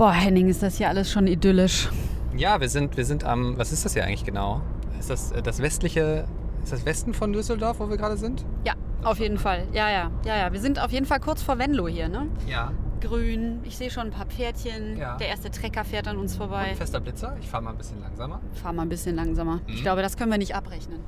Boah, 0.00 0.12
Henning, 0.14 0.48
ist 0.48 0.62
das 0.62 0.78
hier 0.78 0.88
alles 0.88 1.10
schon 1.12 1.26
idyllisch. 1.26 1.90
Ja, 2.34 2.58
wir 2.58 2.70
sind, 2.70 2.96
wir 2.96 3.04
sind 3.04 3.22
am, 3.22 3.58
was 3.58 3.70
ist 3.70 3.84
das 3.84 3.92
hier 3.92 4.02
eigentlich 4.02 4.24
genau? 4.24 4.62
Ist 4.98 5.10
das 5.10 5.30
äh, 5.30 5.42
das 5.42 5.60
westliche, 5.60 6.24
ist 6.62 6.72
das 6.72 6.86
Westen 6.86 7.12
von 7.12 7.34
Düsseldorf, 7.34 7.80
wo 7.80 7.90
wir 7.90 7.98
gerade 7.98 8.16
sind? 8.16 8.46
Ja, 8.64 8.72
auf 9.02 9.18
jeden 9.18 9.36
Fall. 9.36 9.66
Ja, 9.74 9.90
ja, 9.90 10.10
ja, 10.24 10.38
ja. 10.38 10.52
Wir 10.54 10.60
sind 10.60 10.78
auf 10.82 10.90
jeden 10.90 11.04
Fall 11.04 11.20
kurz 11.20 11.42
vor 11.42 11.58
Venlo 11.58 11.86
hier, 11.86 12.08
ne? 12.08 12.28
Ja. 12.46 12.72
Grün, 13.02 13.60
ich 13.64 13.76
sehe 13.76 13.90
schon 13.90 14.04
ein 14.04 14.10
paar 14.10 14.24
Pferdchen. 14.24 14.96
Ja. 14.96 15.18
Der 15.18 15.28
erste 15.28 15.50
Trecker 15.50 15.84
fährt 15.84 16.08
an 16.08 16.16
uns 16.16 16.34
vorbei. 16.34 16.70
Und 16.70 16.78
fester 16.78 17.00
Blitzer. 17.00 17.36
Ich 17.38 17.50
fahre 17.50 17.62
mal 17.62 17.72
ein 17.72 17.76
bisschen 17.76 18.00
langsamer. 18.00 18.40
Fahr 18.54 18.72
mal 18.72 18.80
ein 18.84 18.88
bisschen 18.88 19.16
langsamer. 19.16 19.60
Ich 19.66 19.80
Mhm. 19.80 19.82
glaube, 19.82 20.00
das 20.00 20.16
können 20.16 20.30
wir 20.30 20.38
nicht 20.38 20.54
abrechnen. 20.56 21.00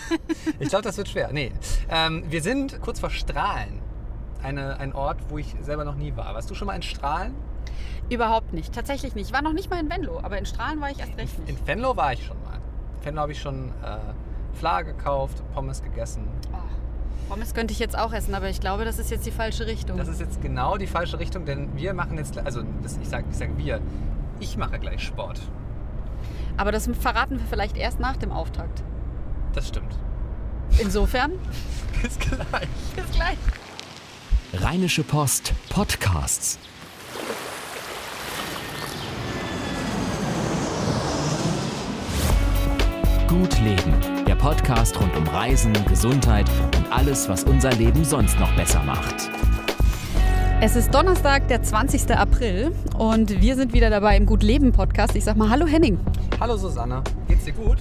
Ich 0.58 0.68
glaube, 0.68 0.82
das 0.84 0.98
wird 0.98 1.08
schwer. 1.08 1.30
Nee. 1.32 1.50
Ähm, 1.88 2.24
wir 2.28 2.42
sind 2.42 2.78
kurz 2.82 3.00
vor 3.00 3.08
Strahlen. 3.08 3.80
Eine, 4.42 4.78
ein 4.80 4.92
Ort, 4.92 5.16
wo 5.30 5.38
ich 5.38 5.54
selber 5.62 5.86
noch 5.86 5.94
nie 5.96 6.14
war. 6.14 6.34
Warst 6.34 6.50
du 6.50 6.54
schon 6.54 6.66
mal 6.66 6.74
in 6.74 6.82
Strahlen? 6.82 7.32
Überhaupt 8.10 8.52
nicht. 8.52 8.72
Tatsächlich 8.74 9.14
nicht. 9.14 9.28
Ich 9.28 9.32
war 9.34 9.42
noch 9.42 9.52
nicht 9.52 9.70
mal 9.70 9.80
in 9.80 9.90
Venlo, 9.90 10.18
aber 10.22 10.38
in 10.38 10.46
Strahlen 10.46 10.80
war 10.80 10.90
ich 10.90 10.98
erst 10.98 11.16
recht 11.16 11.38
In 11.46 11.54
nicht. 11.54 11.66
Venlo 11.66 11.96
war 11.96 12.12
ich 12.12 12.24
schon 12.24 12.36
mal. 12.44 12.58
In 12.98 13.04
Venlo 13.04 13.20
habe 13.22 13.32
ich 13.32 13.40
schon 13.40 13.70
äh, 13.82 13.98
Fla 14.54 14.82
gekauft, 14.82 15.42
Pommes 15.54 15.82
gegessen. 15.82 16.28
Oh, 16.52 16.56
Pommes 17.30 17.54
könnte 17.54 17.72
ich 17.72 17.78
jetzt 17.78 17.96
auch 17.98 18.12
essen, 18.12 18.34
aber 18.34 18.48
ich 18.50 18.60
glaube, 18.60 18.84
das 18.84 18.98
ist 18.98 19.10
jetzt 19.10 19.24
die 19.26 19.30
falsche 19.30 19.66
Richtung. 19.66 19.96
Das 19.96 20.08
ist 20.08 20.20
jetzt 20.20 20.42
genau 20.42 20.76
die 20.76 20.86
falsche 20.86 21.18
Richtung, 21.18 21.44
denn 21.46 21.74
wir 21.76 21.94
machen 21.94 22.18
jetzt, 22.18 22.36
also 22.38 22.62
das, 22.82 22.98
ich 22.98 23.08
sage 23.08 23.24
ich 23.30 23.36
sag 23.36 23.56
wir, 23.56 23.80
ich 24.40 24.56
mache 24.58 24.78
gleich 24.78 25.02
Sport. 25.02 25.40
aber 26.58 26.70
das 26.72 26.88
verraten 27.00 27.38
wir 27.38 27.46
vielleicht 27.48 27.76
erst 27.76 27.98
nach 28.00 28.16
dem 28.18 28.30
Auftakt. 28.30 28.82
Das 29.54 29.68
stimmt. 29.68 29.96
Insofern, 30.78 31.32
Bis 32.02 32.18
gleich. 32.18 32.68
bis 32.96 33.10
gleich. 33.12 33.38
Rheinische 34.52 35.02
Post 35.04 35.52
Podcasts. 35.70 36.58
Gut 43.34 43.60
Leben, 43.62 44.24
der 44.28 44.36
Podcast 44.36 44.96
rund 45.00 45.16
um 45.16 45.26
Reisen, 45.26 45.72
Gesundheit 45.88 46.48
und 46.76 46.92
alles, 46.92 47.28
was 47.28 47.42
unser 47.42 47.72
Leben 47.72 48.04
sonst 48.04 48.38
noch 48.38 48.54
besser 48.54 48.80
macht. 48.84 49.28
Es 50.60 50.76
ist 50.76 50.94
Donnerstag, 50.94 51.48
der 51.48 51.60
20. 51.60 52.12
April 52.16 52.70
und 52.96 53.40
wir 53.40 53.56
sind 53.56 53.72
wieder 53.72 53.90
dabei 53.90 54.16
im 54.16 54.24
Gut 54.24 54.44
Leben 54.44 54.70
Podcast. 54.70 55.16
Ich 55.16 55.24
sag 55.24 55.36
mal 55.36 55.50
Hallo 55.50 55.66
Henning. 55.66 55.98
Hallo 56.38 56.56
Susanne, 56.56 57.02
geht's 57.26 57.44
dir 57.44 57.54
gut? 57.54 57.78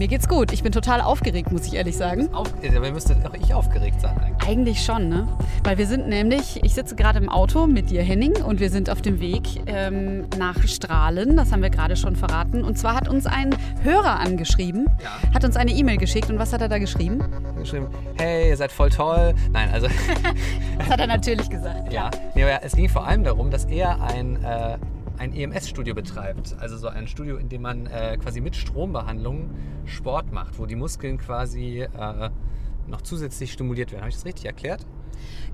Mir 0.00 0.08
geht's 0.08 0.28
gut. 0.28 0.50
Ich 0.50 0.62
bin 0.62 0.72
total 0.72 1.02
aufgeregt, 1.02 1.52
muss 1.52 1.66
ich 1.66 1.74
ehrlich 1.74 1.94
sagen. 1.94 2.32
Auf, 2.32 2.48
äh, 2.62 2.70
dabei 2.70 2.90
müsste 2.90 3.14
auch 3.22 3.34
ich 3.34 3.52
aufgeregt 3.52 4.00
sein 4.00 4.16
eigentlich. 4.18 4.48
Eigentlich 4.48 4.82
schon, 4.82 5.10
ne? 5.10 5.28
Weil 5.62 5.76
wir 5.76 5.86
sind 5.86 6.08
nämlich, 6.08 6.64
ich 6.64 6.72
sitze 6.72 6.96
gerade 6.96 7.18
im 7.18 7.28
Auto 7.28 7.66
mit 7.66 7.90
dir, 7.90 8.02
Henning, 8.02 8.42
und 8.42 8.60
wir 8.60 8.70
sind 8.70 8.88
auf 8.88 9.02
dem 9.02 9.20
Weg 9.20 9.42
ähm, 9.66 10.24
nach 10.38 10.56
Strahlen. 10.66 11.36
Das 11.36 11.52
haben 11.52 11.60
wir 11.60 11.68
gerade 11.68 11.96
schon 11.96 12.16
verraten. 12.16 12.64
Und 12.64 12.78
zwar 12.78 12.94
hat 12.94 13.08
uns 13.10 13.26
ein 13.26 13.54
Hörer 13.82 14.20
angeschrieben, 14.20 14.86
Ja. 15.04 15.34
hat 15.34 15.44
uns 15.44 15.56
eine 15.56 15.70
E-Mail 15.72 15.98
geschickt. 15.98 16.30
Und 16.30 16.38
was 16.38 16.54
hat 16.54 16.62
er 16.62 16.70
da 16.70 16.78
geschrieben? 16.78 17.22
Geschrieben, 17.58 17.88
hey, 18.18 18.48
ihr 18.48 18.56
seid 18.56 18.72
voll 18.72 18.88
toll. 18.88 19.34
Nein, 19.52 19.68
also 19.70 19.86
Das 20.78 20.88
hat 20.88 20.98
er 21.00 21.08
natürlich 21.08 21.50
gesagt. 21.50 21.92
ja. 21.92 22.10
Nee, 22.34 22.44
aber 22.44 22.64
es 22.64 22.72
ging 22.74 22.88
vor 22.88 23.06
allem 23.06 23.22
darum, 23.22 23.50
dass 23.50 23.66
er 23.66 24.00
ein, 24.00 24.42
äh, 24.42 24.78
ein 25.20 25.34
EMS-Studio 25.34 25.94
betreibt. 25.94 26.56
Also 26.58 26.78
so 26.78 26.88
ein 26.88 27.06
Studio, 27.06 27.36
in 27.36 27.50
dem 27.50 27.62
man 27.62 27.86
äh, 27.86 28.16
quasi 28.16 28.40
mit 28.40 28.56
Strombehandlung 28.56 29.50
Sport 29.84 30.32
macht, 30.32 30.58
wo 30.58 30.64
die 30.64 30.76
Muskeln 30.76 31.18
quasi 31.18 31.82
äh, 31.82 32.30
noch 32.86 33.02
zusätzlich 33.02 33.52
stimuliert 33.52 33.92
werden. 33.92 34.00
Habe 34.00 34.08
ich 34.08 34.16
das 34.16 34.24
richtig 34.24 34.46
erklärt? 34.46 34.86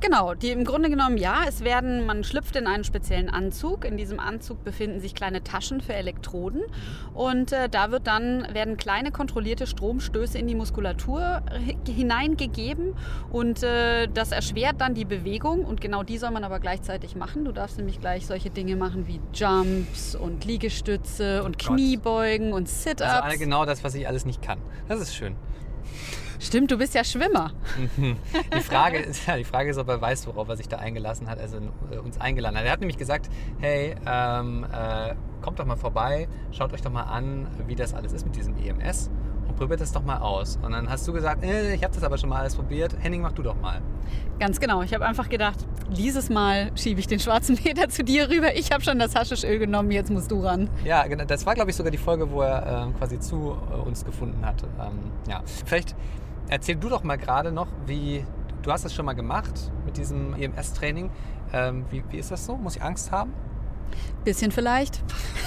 Genau, 0.01 0.35
die 0.35 0.51
im 0.51 0.65
Grunde 0.65 0.91
genommen 0.91 1.17
ja. 1.17 1.45
Es 1.49 1.65
werden, 1.65 2.05
man 2.05 2.23
schlüpft 2.23 2.55
in 2.57 2.67
einen 2.67 2.85
speziellen 2.85 3.31
Anzug. 3.31 3.85
In 3.85 3.97
diesem 3.97 4.21
Anzug 4.21 4.63
befinden 4.63 5.01
sich 5.01 5.15
kleine 5.15 5.43
Taschen 5.43 5.81
für 5.81 5.95
Elektroden. 5.95 6.63
Und 7.15 7.53
äh, 7.53 7.69
da 7.71 7.91
wird 7.91 8.07
dann, 8.07 8.47
werden 8.53 8.77
kleine 8.77 9.11
kontrollierte 9.11 9.67
Stromstöße 9.67 10.39
in 10.39 10.47
die 10.47 10.55
Muskulatur 10.55 11.43
hi- 11.51 11.77
hineingegeben. 11.87 12.95
Und 13.31 13.63
äh, 13.63 14.07
das 14.09 14.33
erschwert 14.33 14.81
dann 14.81 14.95
die 14.95 15.07
Bewegung. 15.07 15.65
Und 15.65 15.81
genau 15.81 16.03
die 16.03 16.19
soll 16.19 16.31
man 16.31 16.45
aber 16.45 16.61
gleichzeitig 16.61 17.17
machen. 17.17 17.45
Du 17.45 17.53
darfst 17.53 17.79
nämlich 17.79 18.01
gleich 18.01 18.27
solche 18.27 18.51
Dinge 18.51 18.77
machen 18.77 19.07
wie 19.07 19.21
Jumps 19.33 20.15
und 20.15 20.45
Liegestütze 20.45 21.43
und 21.43 21.59
Gott. 21.59 21.69
Kniebeugen 21.77 22.53
und 22.53 22.69
Sit-Ups. 22.69 23.03
Also 23.03 23.39
genau 23.39 23.65
das, 23.65 23.83
was 23.83 23.95
ich 23.95 24.07
alles 24.07 24.27
nicht 24.27 24.43
kann. 24.43 24.59
Das 24.89 25.01
ist 25.01 25.15
schön. 25.15 25.37
Stimmt, 26.39 26.71
du 26.71 26.79
bist 26.79 26.95
ja 26.95 27.05
Schwimmer. 27.05 27.53
Die 28.55 28.61
Frage 28.61 28.99
ist, 28.99 29.27
ja, 29.27 29.37
die 29.37 29.45
Frage 29.45 29.71
ist, 29.71 29.79
ob 29.79 29.89
er 29.89 30.01
weiß, 30.01 30.27
worauf 30.27 30.49
er 30.49 30.57
sich 30.57 30.69
da 30.69 30.77
eingelassen 30.77 31.29
hat, 31.29 31.39
also 31.39 31.59
äh, 31.91 31.99
uns 31.99 32.21
eingeladen 32.21 32.57
hat. 32.57 32.65
Er 32.65 32.73
hat 32.73 32.81
nämlich 32.81 32.99
gesagt, 32.99 33.29
hey, 33.61 33.95
ähm, 34.07 34.65
äh, 34.73 35.15
kommt 35.41 35.59
doch 35.59 35.67
mal 35.67 35.77
vorbei, 35.77 36.29
schaut 36.53 36.73
euch 36.73 36.83
doch 36.83 36.93
mal 36.93 37.05
an, 37.05 37.47
wie 37.67 37.75
das 37.75 37.95
alles 37.95 38.13
ist 38.13 38.25
mit 38.25 38.37
diesem 38.37 38.57
EMS 38.57 39.11
und 39.49 39.57
probiert 39.57 39.81
das 39.81 39.93
doch 39.93 40.05
mal 40.05 40.19
aus. 40.19 40.59
Und 40.63 40.73
dann 40.73 40.89
hast 40.89 41.07
du 41.07 41.13
gesagt, 41.13 41.43
äh, 41.43 41.75
ich 41.75 41.83
habe 41.83 41.95
das 41.95 42.03
aber 42.03 42.19
schon 42.19 42.29
mal 42.29 42.41
alles 42.41 42.57
probiert. 42.57 42.97
Henning, 43.01 43.23
mach 43.23 43.33
du 43.33 43.43
doch 43.43 43.61
mal. 43.61 43.81
Ganz 44.39 44.61
genau. 44.61 44.83
Ich 44.83 44.93
habe 44.93 45.07
einfach 45.07 45.29
gedacht, 45.29 45.59
dieses 45.91 46.29
Mal 46.29 46.71
schiebe 46.75 47.01
ich 47.01 47.07
den 47.07 47.21
schwarzen 47.21 47.57
Peter 47.63 47.89
zu 47.89 48.05
dir 48.05 48.29
rüber. 48.29 48.57
Ich 48.57 48.73
habe 48.73 48.83
schon 48.83 48.99
das 48.99 49.15
Haschischöl 49.15 49.59
genommen, 49.59 49.91
jetzt 49.91 50.11
musst 50.11 50.31
du 50.31 50.41
ran. 50.41 50.69
Ja, 50.85 51.07
genau, 51.07 51.25
das 51.25 51.47
war, 51.47 51.55
glaube 51.55 51.71
ich, 51.71 51.77
sogar 51.77 51.91
die 51.91 51.99
Folge, 51.99 52.31
wo 52.31 52.43
er 52.43 52.85
ähm, 52.87 52.97
quasi 52.97 53.19
zu 53.19 53.57
äh, 53.71 53.77
uns 53.87 54.05
gefunden 54.05 54.45
hat. 54.45 54.63
Ähm, 54.81 55.11
ja. 55.29 55.43
Vielleicht 55.65 55.95
erzähl 56.49 56.77
du 56.77 56.89
doch 56.89 57.03
mal 57.03 57.17
gerade 57.17 57.53
noch, 57.53 57.69
wie, 57.87 58.25
du 58.63 58.73
hast 58.73 58.85
das 58.85 58.95
schon 58.95 59.07
mal 59.07 59.15
gemacht 59.15 59.73
mit 59.85 59.97
diesem 59.97 60.35
EMS-Training. 60.35 61.11
Ähm, 61.53 61.85
wie, 61.91 62.03
wie 62.11 62.19
ist 62.19 62.31
das 62.31 62.47
so? 62.47 62.57
Muss 62.57 62.77
ich 62.77 62.83
Angst 62.83 63.13
haben? 63.13 63.33
Bisschen 64.25 64.51
vielleicht. 64.51 65.01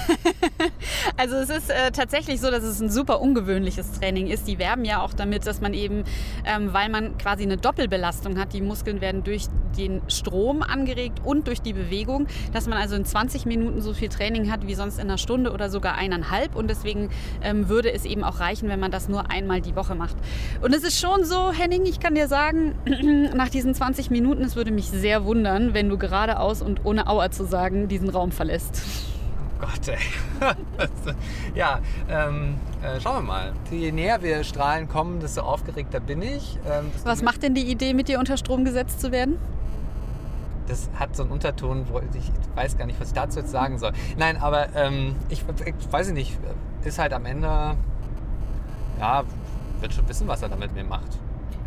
also 1.17 1.35
es 1.35 1.49
ist 1.49 1.69
äh, 1.69 1.91
tatsächlich 1.91 2.39
so, 2.39 2.49
dass 2.49 2.63
es 2.63 2.79
ein 2.79 2.89
super 2.89 3.21
ungewöhnliches 3.21 3.91
Training 3.99 4.27
ist. 4.27 4.47
Die 4.47 4.57
werben 4.57 4.85
ja 4.85 5.01
auch 5.01 5.13
damit, 5.13 5.45
dass 5.45 5.61
man 5.61 5.73
eben, 5.73 6.03
ähm, 6.45 6.73
weil 6.73 6.89
man 6.89 7.17
quasi 7.17 7.43
eine 7.43 7.57
Doppelbelastung 7.57 8.39
hat, 8.39 8.53
die 8.53 8.61
Muskeln 8.61 9.01
werden 9.01 9.23
durch 9.23 9.47
den 9.77 10.01
Strom 10.07 10.63
angeregt 10.63 11.19
und 11.23 11.47
durch 11.47 11.61
die 11.61 11.73
Bewegung, 11.73 12.27
dass 12.53 12.67
man 12.67 12.77
also 12.77 12.95
in 12.95 13.05
20 13.05 13.45
Minuten 13.45 13.81
so 13.81 13.93
viel 13.93 14.09
Training 14.09 14.51
hat 14.51 14.65
wie 14.67 14.75
sonst 14.75 14.95
in 14.95 15.01
einer 15.01 15.17
Stunde 15.17 15.51
oder 15.51 15.69
sogar 15.69 15.95
eineinhalb. 15.95 16.55
Und 16.55 16.69
deswegen 16.69 17.09
ähm, 17.43 17.69
würde 17.69 17.91
es 17.91 18.05
eben 18.05 18.23
auch 18.23 18.39
reichen, 18.39 18.69
wenn 18.69 18.79
man 18.79 18.91
das 18.91 19.09
nur 19.09 19.29
einmal 19.29 19.61
die 19.61 19.75
Woche 19.75 19.95
macht. 19.95 20.15
Und 20.61 20.73
es 20.73 20.83
ist 20.83 20.99
schon 20.99 21.25
so, 21.25 21.51
Henning, 21.51 21.85
ich 21.85 21.99
kann 21.99 22.15
dir 22.15 22.27
sagen, 22.27 22.75
nach 23.35 23.49
diesen 23.49 23.73
20 23.73 24.09
Minuten, 24.09 24.43
es 24.43 24.55
würde 24.55 24.71
mich 24.71 24.85
sehr 24.85 25.25
wundern, 25.25 25.73
wenn 25.73 25.89
du 25.89 25.97
geradeaus 25.97 26.61
und 26.61 26.85
ohne 26.85 27.07
Aua 27.07 27.31
zu 27.31 27.45
sagen 27.45 27.87
diesen 27.87 28.09
Raum 28.09 28.28
verlässt. 28.31 28.81
Oh 29.61 29.65
Gott, 29.65 29.87
ey. 29.87 29.97
ja, 31.55 31.79
ähm, 32.09 32.55
äh, 32.81 32.99
schauen 33.01 33.17
wir 33.17 33.27
mal. 33.27 33.53
Je 33.71 33.91
näher 33.91 34.21
wir 34.21 34.43
Strahlen 34.43 34.87
kommen, 34.87 35.19
desto 35.19 35.41
aufgeregter 35.41 35.99
bin 35.99 36.21
ich. 36.21 36.57
Ähm, 36.69 36.91
Was 37.03 37.21
macht 37.21 37.43
denn 37.43 37.55
die 37.55 37.69
Idee, 37.69 37.93
mit 37.93 38.07
dir 38.07 38.19
unter 38.19 38.37
Strom 38.37 38.63
gesetzt 38.63 39.01
zu 39.01 39.11
werden? 39.11 39.37
Das 40.67 40.89
hat 40.97 41.15
so 41.15 41.23
einen 41.23 41.31
Unterton, 41.31 41.87
wo 41.89 41.99
ich 41.99 42.31
weiß 42.55 42.77
gar 42.77 42.85
nicht, 42.85 42.99
was 43.01 43.09
ich 43.09 43.13
dazu 43.15 43.39
jetzt 43.39 43.51
sagen 43.51 43.79
soll. 43.79 43.91
Nein, 44.17 44.37
aber 44.37 44.73
ähm, 44.75 45.15
ich, 45.29 45.43
ich 45.65 45.91
weiß 45.91 46.11
nicht, 46.11 46.37
ist 46.83 46.99
halt 46.99 47.11
am 47.13 47.25
Ende, 47.25 47.75
ja, 48.99 49.23
wird 49.81 49.93
schon 49.93 50.07
wissen, 50.07 50.27
was 50.27 50.41
er 50.41 50.49
damit 50.49 50.73
mir 50.73 50.83
macht. 50.83 51.19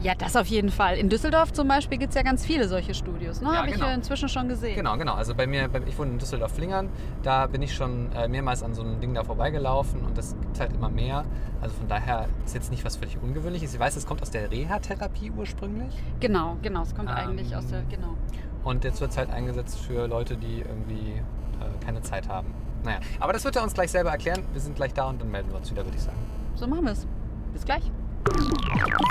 Ja, 0.02 0.14
das 0.16 0.34
auf 0.36 0.46
jeden 0.48 0.70
Fall. 0.70 0.96
In 0.96 1.08
Düsseldorf 1.08 1.52
zum 1.52 1.68
Beispiel 1.68 1.96
gibt 1.98 2.10
es 2.10 2.16
ja 2.16 2.22
ganz 2.22 2.44
viele 2.44 2.66
solche 2.66 2.92
Studios. 2.94 3.40
Ne? 3.40 3.48
Ja, 3.52 3.58
Habe 3.58 3.70
genau. 3.70 3.88
ich 3.88 3.94
inzwischen 3.94 4.28
schon 4.28 4.48
gesehen. 4.48 4.74
Genau, 4.74 4.96
genau. 4.96 5.14
Also 5.14 5.34
bei 5.34 5.46
mir, 5.46 5.68
ich 5.86 5.96
wohne 5.98 6.10
in 6.12 6.18
Düsseldorf-Flingern, 6.18 6.88
da 7.22 7.46
bin 7.46 7.62
ich 7.62 7.74
schon 7.74 8.10
äh, 8.12 8.26
mehrmals 8.26 8.62
an 8.62 8.74
so 8.74 8.82
einem 8.82 9.00
Ding 9.00 9.14
da 9.14 9.22
vorbeigelaufen 9.22 10.00
und 10.04 10.18
das 10.18 10.34
gibt 10.40 10.58
halt 10.58 10.72
immer 10.72 10.88
mehr. 10.88 11.24
Also 11.60 11.74
von 11.76 11.86
daher 11.88 12.26
ist 12.44 12.54
jetzt 12.54 12.70
nicht 12.70 12.84
was 12.84 12.96
völlig 12.96 13.16
Ungewöhnliches. 13.22 13.74
Ich 13.74 13.80
weiß, 13.80 13.94
es 13.96 14.06
kommt 14.06 14.22
aus 14.22 14.30
der 14.30 14.50
Reha-Therapie 14.50 15.30
ursprünglich 15.36 15.94
Genau, 16.20 16.56
genau. 16.62 16.82
Es 16.82 16.94
kommt 16.94 17.08
Ähm, 17.08 17.16
eigentlich 17.16 17.54
aus 17.54 17.66
der. 17.68 17.82
Genau. 17.82 18.16
und 18.64 18.82
jetzt 18.84 19.00
wird 19.00 19.12
es 19.12 19.16
halt 19.18 19.30
eingesetzt 19.30 19.78
für 19.80 20.06
Leute, 20.08 20.36
die 20.36 20.60
irgendwie 20.60 21.12
äh, 21.60 21.84
keine 21.84 22.00
Zeit 22.02 22.28
haben. 22.28 22.52
Naja, 22.84 22.98
aber 23.20 23.32
das 23.32 23.44
wird 23.44 23.54
er 23.54 23.62
uns 23.62 23.74
gleich 23.74 23.92
selber 23.92 24.10
erklären. 24.10 24.42
Wir 24.52 24.60
sind 24.60 24.74
gleich 24.74 24.92
da 24.94 25.08
und 25.08 25.20
dann 25.20 25.30
melden 25.30 25.50
wir 25.50 25.58
uns 25.58 25.70
wieder, 25.70 25.84
würde 25.84 25.96
ich 25.96 26.02
sagen. 26.02 26.18
So 26.56 26.66
machen 26.66 26.84
wir 26.86 26.92
es. 26.92 27.06
Bis 27.52 27.64
gleich. 27.64 27.82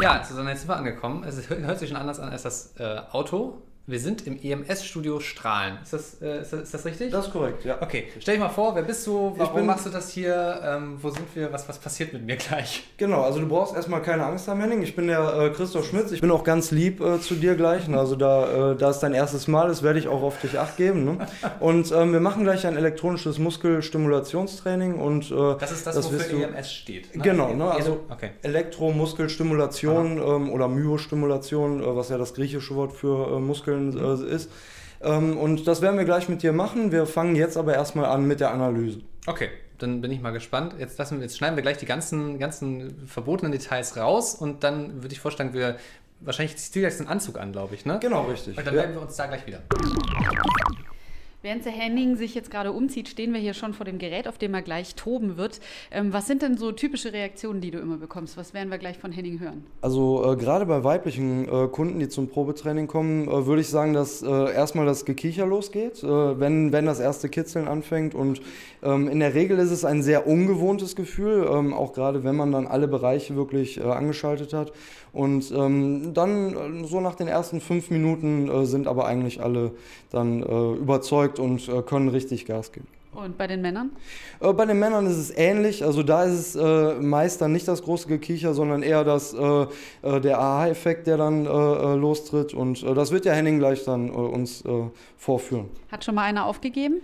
Ja, 0.01 0.23
Susanne, 0.23 0.49
jetzt 0.49 0.61
sind 0.61 0.69
wir 0.69 0.77
angekommen. 0.77 1.23
Es 1.23 1.49
hört 1.49 1.59
hört 1.59 1.79
sich 1.79 1.89
schon 1.89 1.97
anders 1.97 2.19
an 2.19 2.29
als 2.29 2.43
das 2.43 2.73
äh, 2.77 3.01
Auto. 3.11 3.61
Wir 3.91 3.99
sind 3.99 4.25
im 4.25 4.39
EMS-Studio 4.41 5.19
Strahlen. 5.19 5.77
Ist 5.83 5.91
das, 5.91 6.21
äh, 6.21 6.41
ist, 6.41 6.53
das, 6.53 6.61
ist 6.61 6.73
das 6.73 6.85
richtig? 6.85 7.11
Das 7.11 7.27
ist 7.27 7.33
korrekt, 7.33 7.65
ja. 7.65 7.75
okay, 7.81 8.05
stell 8.19 8.35
dich 8.35 8.41
mal 8.41 8.47
vor, 8.47 8.73
wer 8.73 8.83
bist 8.83 9.05
du? 9.05 9.33
Warum 9.35 9.53
bin- 9.55 9.65
machst 9.65 9.85
du 9.85 9.89
das 9.89 10.11
hier? 10.11 10.61
Ähm, 10.63 10.97
wo 11.01 11.09
sind 11.09 11.25
wir? 11.35 11.51
Was, 11.51 11.67
was 11.67 11.77
passiert 11.77 12.13
mit 12.13 12.25
mir 12.25 12.38
gleich? 12.38 12.85
Genau, 12.95 13.21
also 13.23 13.41
du 13.41 13.47
brauchst 13.49 13.75
erstmal 13.75 14.01
keine 14.01 14.25
Angst 14.25 14.47
haben, 14.47 14.61
Henning. 14.61 14.81
Ich 14.81 14.95
bin 14.95 15.07
der 15.07 15.19
äh, 15.38 15.49
Christoph 15.49 15.85
Schmitz. 15.89 16.13
Ich 16.13 16.21
bin 16.21 16.31
auch 16.31 16.45
ganz 16.45 16.71
lieb 16.71 17.01
äh, 17.01 17.19
zu 17.19 17.35
dir 17.35 17.55
gleich. 17.55 17.89
Ne? 17.89 17.99
Also 17.99 18.15
da, 18.15 18.71
äh, 18.71 18.75
da 18.77 18.91
es 18.91 18.99
dein 18.99 19.13
erstes 19.13 19.49
Mal 19.49 19.69
ist, 19.69 19.83
werde 19.83 19.99
ich 19.99 20.07
auch 20.07 20.21
auf 20.23 20.39
dich 20.39 20.57
acht 20.57 20.77
geben. 20.77 21.03
Ne? 21.03 21.27
Und 21.59 21.91
ähm, 21.91 22.13
wir 22.13 22.21
machen 22.21 22.43
gleich 22.43 22.65
ein 22.65 22.77
elektronisches 22.77 23.39
Muskelstimulationstraining 23.39 24.99
und 24.99 25.29
äh, 25.31 25.35
Das 25.59 25.71
ist 25.71 25.85
das, 25.85 25.95
Das 25.95 26.05
wofür 26.13 26.47
EMS 26.47 26.71
steht. 26.71 27.13
ne? 27.15 27.21
Genau, 27.23 27.53
ne, 27.53 27.69
also- 27.71 27.99
okay. 28.09 28.29
Elektromuskelstimulation 28.41 30.17
ähm, 30.17 30.49
oder 30.51 30.67
Myostimulation, 30.69 31.81
äh, 31.83 31.95
was 31.95 32.09
ja 32.09 32.17
das 32.17 32.33
griechische 32.33 32.75
Wort 32.75 32.93
für 32.93 33.35
äh, 33.38 33.39
Muskeln 33.87 34.27
äh, 34.29 34.35
ist. 34.35 34.49
Ähm, 35.01 35.37
und 35.37 35.67
das 35.67 35.81
werden 35.81 35.97
wir 35.97 36.05
gleich 36.05 36.29
mit 36.29 36.43
dir 36.43 36.53
machen. 36.53 36.91
Wir 36.91 37.05
fangen 37.05 37.35
jetzt 37.35 37.57
aber 37.57 37.73
erstmal 37.73 38.05
an 38.05 38.27
mit 38.27 38.39
der 38.39 38.51
Analyse. 38.51 39.01
Okay, 39.25 39.49
dann 39.79 40.01
bin 40.01 40.11
ich 40.11 40.21
mal 40.21 40.31
gespannt. 40.31 40.75
Jetzt, 40.79 40.97
lassen, 40.99 41.21
jetzt 41.21 41.37
schneiden 41.37 41.55
wir 41.55 41.63
gleich 41.63 41.77
die 41.77 41.85
ganzen, 41.85 42.37
ganzen 42.39 43.07
verbotenen 43.07 43.51
Details 43.51 43.97
raus 43.97 44.35
und 44.35 44.63
dann 44.63 45.01
würde 45.01 45.13
ich 45.13 45.19
vorschlagen, 45.19 45.53
wir 45.53 45.77
wahrscheinlich 46.19 46.55
ziehst 46.57 46.75
du 46.75 46.79
jetzt 46.79 46.99
einen 46.99 47.09
Anzug 47.09 47.39
an, 47.39 47.51
glaube 47.51 47.73
ich, 47.73 47.85
ne? 47.85 47.97
Genau, 47.99 48.23
richtig. 48.25 48.57
Und 48.57 48.65
dann 48.67 48.75
Ja. 48.75 48.81
melden 48.81 48.95
wir 48.95 49.01
uns 49.01 49.15
da 49.15 49.25
gleich 49.25 49.45
wieder. 49.47 49.61
Während 51.43 51.65
der 51.65 51.71
Henning 51.71 52.17
sich 52.17 52.35
jetzt 52.35 52.51
gerade 52.51 52.71
umzieht, 52.71 53.09
stehen 53.09 53.33
wir 53.33 53.39
hier 53.39 53.55
schon 53.55 53.73
vor 53.73 53.83
dem 53.83 53.97
Gerät, 53.97 54.27
auf 54.27 54.38
dem 54.38 54.53
er 54.53 54.61
gleich 54.61 54.93
toben 54.93 55.38
wird. 55.38 55.59
Ähm, 55.89 56.13
was 56.13 56.27
sind 56.27 56.43
denn 56.43 56.55
so 56.55 56.71
typische 56.71 57.13
Reaktionen, 57.13 57.61
die 57.61 57.71
du 57.71 57.79
immer 57.79 57.97
bekommst? 57.97 58.38
Was 58.38 58.53
werden 58.53 58.69
wir 58.69 58.77
gleich 58.77 58.99
von 58.99 59.11
Henning 59.11 59.39
hören? 59.39 59.63
Also 59.81 60.33
äh, 60.33 60.35
gerade 60.35 60.67
bei 60.67 60.83
weiblichen 60.83 61.45
äh, 61.45 61.67
Kunden, 61.67 61.97
die 61.97 62.09
zum 62.09 62.27
Probetraining 62.27 62.85
kommen, 62.85 63.27
äh, 63.27 63.47
würde 63.47 63.61
ich 63.61 63.69
sagen, 63.69 63.93
dass 63.93 64.21
äh, 64.21 64.27
erstmal 64.53 64.85
das 64.85 65.03
Gekicher 65.03 65.47
losgeht, 65.47 66.03
äh, 66.03 66.39
wenn, 66.39 66.71
wenn 66.73 66.85
das 66.85 66.99
erste 66.99 67.27
Kitzeln 67.27 67.67
anfängt. 67.67 68.13
Und 68.13 68.43
ähm, 68.83 69.07
in 69.07 69.19
der 69.19 69.33
Regel 69.33 69.57
ist 69.57 69.71
es 69.71 69.83
ein 69.83 70.03
sehr 70.03 70.27
ungewohntes 70.27 70.95
Gefühl, 70.95 71.49
ähm, 71.51 71.73
auch 71.73 71.93
gerade 71.93 72.23
wenn 72.23 72.35
man 72.35 72.51
dann 72.51 72.67
alle 72.67 72.88
Bereiche 72.88 73.35
wirklich 73.35 73.79
äh, 73.79 73.83
angeschaltet 73.83 74.53
hat. 74.53 74.73
Und 75.11 75.51
ähm, 75.51 76.13
dann 76.13 76.85
so 76.85 77.01
nach 77.01 77.15
den 77.15 77.27
ersten 77.27 77.59
fünf 77.59 77.89
Minuten 77.89 78.65
sind 78.65 78.88
aber 78.88 79.07
eigentlich 79.07 79.43
alle 79.43 79.73
dann 80.09 80.41
äh, 80.41 80.45
überzeugt 81.31 81.39
und 81.39 81.67
äh, 81.67 81.81
können 81.81 82.09
richtig 82.09 82.45
Gas 82.45 82.71
geben. 82.71 82.87
Und 83.13 83.37
bei 83.37 83.45
den 83.45 83.61
Männern? 83.61 83.91
Äh, 84.39 84.53
Bei 84.53 84.65
den 84.65 84.79
Männern 84.79 85.05
ist 85.05 85.17
es 85.17 85.35
ähnlich. 85.35 85.83
Also 85.83 86.01
da 86.01 86.23
ist 86.23 86.55
es 86.55 86.55
äh, 86.55 86.93
meist 87.01 87.41
dann 87.41 87.51
nicht 87.51 87.67
das 87.67 87.83
große 87.83 88.07
Gekicher, 88.07 88.53
sondern 88.53 88.83
eher 88.83 89.03
das, 89.03 89.33
äh, 89.33 89.65
äh, 90.01 90.21
der 90.21 90.39
Aha-Effekt, 90.39 91.07
der 91.07 91.17
dann 91.17 91.45
äh, 91.45 91.49
äh, 91.49 91.95
lostritt. 91.95 92.53
Und 92.53 92.83
das 92.83 93.11
wird 93.11 93.25
ja 93.25 93.33
Henning 93.33 93.59
gleich 93.59 93.83
dann 93.83 94.09
uns 94.09 94.63
vorführen. 95.17 95.69
Hat 95.91 96.05
schon 96.05 96.15
mal 96.15 96.23
einer 96.23 96.45
aufgegeben? 96.45 97.01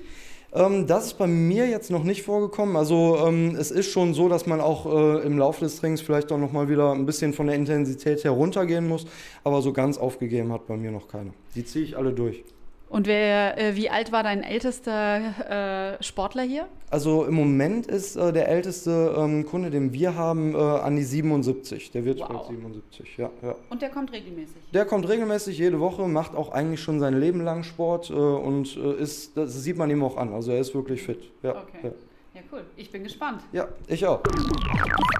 Ähm, 0.53 0.87
das 0.87 1.07
ist 1.07 1.17
bei 1.17 1.27
mir 1.27 1.67
jetzt 1.67 1.91
noch 1.91 2.03
nicht 2.03 2.23
vorgekommen. 2.23 2.77
Also 2.77 3.17
ähm, 3.27 3.55
es 3.59 3.69
ist 3.69 3.91
schon 3.91 4.13
so, 4.13 4.29
dass 4.29 4.45
man 4.45 4.61
auch 4.61 4.85
äh, 4.85 5.25
im 5.25 5.37
Laufe 5.37 5.65
des 5.65 5.77
Trainings 5.77 5.99
vielleicht 5.99 6.31
auch 6.31 6.37
nochmal 6.37 6.69
wieder 6.69 6.93
ein 6.93 7.05
bisschen 7.05 7.33
von 7.33 7.47
der 7.47 7.57
Intensität 7.57 8.23
heruntergehen 8.23 8.87
muss. 8.87 9.05
Aber 9.43 9.61
so 9.61 9.73
ganz 9.73 9.97
aufgegeben 9.97 10.53
hat 10.53 10.67
bei 10.67 10.77
mir 10.77 10.91
noch 10.91 11.09
keiner. 11.09 11.31
Die 11.55 11.65
ziehe 11.65 11.83
ich 11.83 11.97
alle 11.97 12.13
durch. 12.13 12.45
Und 12.89 13.05
wer, 13.05 13.57
äh, 13.57 13.75
wie 13.75 13.89
alt 13.89 14.13
war 14.13 14.23
dein 14.23 14.43
ältester 14.43 15.97
äh, 15.99 16.01
Sportler 16.03 16.43
hier? 16.43 16.67
Also 16.89 17.25
im 17.25 17.33
Moment 17.33 17.85
ist 17.87 18.15
äh, 18.15 18.31
der 18.31 18.47
älteste 18.47 19.13
ähm, 19.17 19.45
Kunde, 19.45 19.69
den 19.71 19.91
wir 19.91 20.15
haben, 20.15 20.55
äh, 20.55 20.57
an 20.57 20.95
die 20.95 21.03
77. 21.03 21.91
Der 21.91 22.05
wird 22.05 22.19
Wow. 22.21 22.29
bald 22.29 22.45
77, 22.47 23.17
ja, 23.17 23.29
ja. 23.41 23.55
Und 23.69 23.81
der 23.81 23.89
kommt 23.89 24.13
regelmäßig. 24.13 24.55
Der 24.73 24.85
kommt 24.85 25.07
regelmäßig 25.09 25.57
jede 25.57 25.81
Woche, 25.81 26.07
macht 26.07 26.33
auch 26.33 26.51
eigentlich 26.53 26.79
schon 26.81 27.01
sein 27.01 27.19
Leben 27.19 27.41
lang 27.43 27.63
Sport 27.63 28.09
äh, 28.09 28.13
und 28.13 28.77
äh, 28.77 28.93
ist, 29.01 29.35
das 29.35 29.53
sieht 29.63 29.77
man 29.77 29.89
ihm 29.89 30.01
auch 30.01 30.15
an. 30.15 30.33
Also 30.33 30.51
er 30.53 30.59
ist 30.59 30.73
wirklich 30.73 31.03
fit. 31.03 31.19
Ja, 31.43 31.51
Okay. 31.61 31.77
ja. 31.83 31.89
Ja, 32.35 32.41
cool. 32.51 32.61
Ich 32.75 32.91
bin 32.91 33.03
gespannt. 33.03 33.41
ja 33.51 33.67
ich 33.87 34.05
auch. 34.05 34.21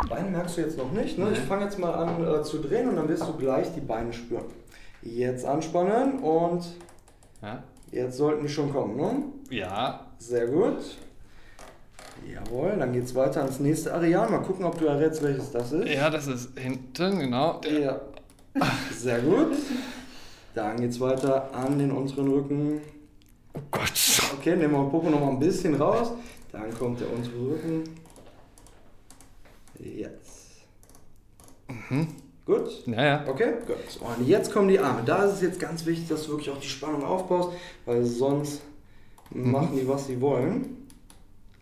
Beine 0.07 0.29
merkst 0.29 0.55
du 0.57 0.61
jetzt 0.61 0.77
noch 0.77 0.91
nicht. 0.91 1.17
Ne? 1.17 1.31
Ich 1.33 1.39
fange 1.39 1.63
jetzt 1.65 1.79
mal 1.79 1.91
an 1.91 2.23
äh, 2.23 2.43
zu 2.43 2.59
drehen 2.59 2.87
und 2.89 2.95
dann 2.95 3.09
wirst 3.09 3.27
du 3.27 3.33
gleich 3.33 3.73
die 3.73 3.81
Beine 3.81 4.13
spüren. 4.13 4.45
Jetzt 5.01 5.43
anspannen 5.43 6.19
und 6.19 6.63
Ja. 7.41 7.63
jetzt 7.91 8.17
sollten 8.17 8.43
die 8.43 8.49
schon 8.49 8.71
kommen. 8.71 8.95
Ne? 8.97 9.23
Ja. 9.55 10.07
Sehr 10.17 10.47
gut. 10.47 10.97
Jawohl, 12.31 12.75
dann 12.77 12.93
geht 12.93 13.05
es 13.05 13.15
weiter 13.15 13.43
ans 13.43 13.59
nächste 13.59 13.93
Areal. 13.93 14.29
Mal 14.29 14.39
gucken, 14.39 14.65
ob 14.65 14.77
du 14.79 14.85
errätst, 14.85 15.21
welches 15.23 15.51
das 15.51 15.71
ist. 15.71 15.87
Ja, 15.87 16.09
das 16.09 16.27
ist 16.27 16.57
hinten, 16.57 17.19
genau. 17.19 17.61
Ja. 17.63 18.01
Sehr 18.91 19.19
gut. 19.19 19.55
Dann 20.55 20.77
geht 20.77 20.89
es 20.89 20.99
weiter 20.99 21.53
an 21.53 21.77
den 21.77 21.91
unteren 21.91 22.27
Rücken. 22.27 22.81
Oh 23.53 23.59
Gott. 23.71 23.91
Okay, 24.37 24.55
nehmen 24.55 24.73
wir 24.73 24.89
Popo 24.89 25.09
noch 25.09 25.19
mal 25.19 25.29
ein 25.29 25.39
bisschen 25.39 25.75
raus. 25.75 26.11
Dann 26.51 26.73
kommt 26.77 26.99
der 26.99 27.11
untere 27.11 27.51
Rücken. 27.51 27.83
Jetzt. 29.79 30.61
Gut. 32.47 32.87
Ja, 32.87 33.05
ja. 33.05 33.23
Okay, 33.27 33.55
gut. 33.67 33.75
Und 34.17 34.25
jetzt 34.25 34.53
kommen 34.53 34.69
die 34.69 34.79
Arme. 34.79 35.01
Da 35.05 35.25
ist 35.25 35.33
es 35.33 35.41
jetzt 35.41 35.59
ganz 35.59 35.85
wichtig, 35.85 36.07
dass 36.07 36.23
du 36.23 36.31
wirklich 36.31 36.49
auch 36.49 36.59
die 36.59 36.67
Spannung 36.67 37.03
aufbaust, 37.03 37.49
weil 37.85 38.03
sonst 38.05 38.61
machen 39.31 39.71
die, 39.75 39.85
was 39.85 40.07
sie 40.07 40.19
wollen. 40.21 40.87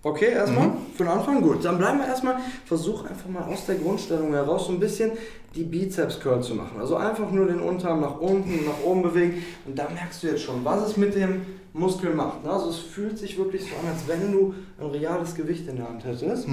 Okay, 0.04 0.34
erstmal 0.34 0.74
für 0.96 1.04
den 1.04 1.14
Anfang 1.14 1.42
gut. 1.42 1.66
Dann 1.66 1.80
bleiben 1.80 1.98
wir 1.98 2.06
erstmal, 2.06 2.36
versuch 2.66 3.06
einfach 3.06 3.28
mal 3.28 3.42
aus 3.52 3.66
der 3.66 3.78
Grundstellung 3.78 4.32
heraus 4.34 4.68
so 4.68 4.74
ein 4.74 4.80
bisschen 4.80 5.14
die 5.56 5.64
Bizeps 5.64 6.20
Curl 6.20 6.44
zu 6.44 6.54
machen. 6.54 6.80
Also 6.80 6.96
einfach 6.98 7.31
nur 7.31 7.48
den 7.48 7.60
Unterarm 7.60 8.02
nach 8.02 8.20
unten 8.20 8.60
und 8.60 8.68
nach 8.68 8.84
oben 8.84 9.02
bewegen 9.02 9.44
und 9.66 9.80
da 9.80 9.90
merkst 9.90 10.22
du 10.22 10.28
jetzt 10.28 10.44
schon, 10.44 10.64
was 10.64 10.90
es 10.90 10.98
mit 10.98 11.16
dem 11.16 11.42
Muskel 11.74 12.14
macht. 12.14 12.46
Also 12.46 12.70
es 12.70 12.78
fühlt 12.78 13.18
sich 13.18 13.40
wirklich 13.40 13.64
so 13.64 13.70
an, 13.81 13.92
als 13.92 14.08
wenn 14.08 14.31
du 14.31 14.54
ein 14.80 14.92
reales 14.92 15.34
Gewicht 15.34 15.68
in 15.68 15.78
der 15.78 15.90
Hand 15.90 16.06
hättest. 16.06 16.48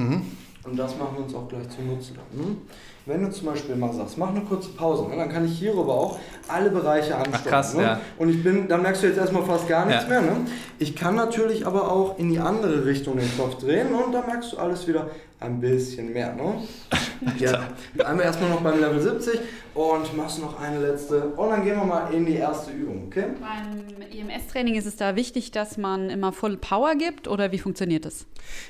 Und 0.64 0.78
das 0.78 0.96
machen 0.96 1.16
wir 1.16 1.24
uns 1.24 1.34
auch 1.34 1.48
gleich 1.48 1.68
zunutze. 1.70 2.12
Dann, 2.14 2.44
hm? 2.44 2.56
Wenn 3.04 3.22
du 3.24 3.30
zum 3.32 3.46
Beispiel 3.48 3.74
mal 3.74 3.92
sagst, 3.92 4.16
mach 4.16 4.28
eine 4.28 4.42
kurze 4.42 4.68
Pause, 4.70 5.08
ne? 5.08 5.16
dann 5.16 5.28
kann 5.28 5.44
ich 5.44 5.58
hierüber 5.58 5.92
auch 5.92 6.18
alle 6.46 6.70
Bereiche 6.70 7.16
ansteuern. 7.16 7.44
krass, 7.44 7.74
ne? 7.74 7.82
ja. 7.82 8.00
Und 8.16 8.28
ich 8.28 8.44
bin, 8.44 8.68
dann 8.68 8.82
merkst 8.82 9.02
du 9.02 9.08
jetzt 9.08 9.18
erstmal 9.18 9.42
fast 9.42 9.66
gar 9.68 9.86
nichts 9.86 10.04
Ja. 10.04 10.08
mehr. 10.08 10.20
Ne? 10.20 10.36
Ich 10.78 10.94
kann 10.94 11.16
natürlich 11.16 11.66
aber 11.66 11.90
auch 11.90 12.16
in 12.18 12.30
die 12.30 12.38
andere 12.38 12.84
Richtung 12.84 13.16
den 13.16 13.36
Kopf 13.36 13.56
drehen 13.58 13.92
und 13.92 14.12
dann 14.12 14.26
merkst 14.26 14.52
du 14.52 14.58
alles 14.58 14.86
wieder 14.86 15.10
ein 15.42 15.60
bisschen 15.60 16.12
mehr. 16.12 16.34
Ne? 16.34 16.54
ja. 17.38 17.68
Einmal 18.04 18.26
erstmal 18.26 18.50
noch 18.50 18.60
beim 18.60 18.80
Level 18.80 19.00
70 19.00 19.40
und 19.74 20.16
machst 20.16 20.40
noch 20.40 20.60
eine 20.60 20.80
letzte. 20.80 21.28
Und 21.28 21.50
dann 21.50 21.64
gehen 21.64 21.76
wir 21.76 21.84
mal 21.84 22.12
in 22.12 22.26
die 22.26 22.34
erste 22.34 22.72
Übung, 22.72 23.04
okay? 23.06 23.26
Beim 23.40 24.02
EMS-Training 24.10 24.74
ist 24.74 24.86
es 24.86 24.96
da 24.96 25.16
wichtig, 25.16 25.50
dass 25.50 25.78
man 25.78 26.10
immer 26.10 26.32
Full 26.32 26.58
Power 26.58 26.94
gibt 26.94 27.26
oder 27.26 27.52
wie 27.52 27.58
funktioniert 27.58 28.04
das? 28.04 28.26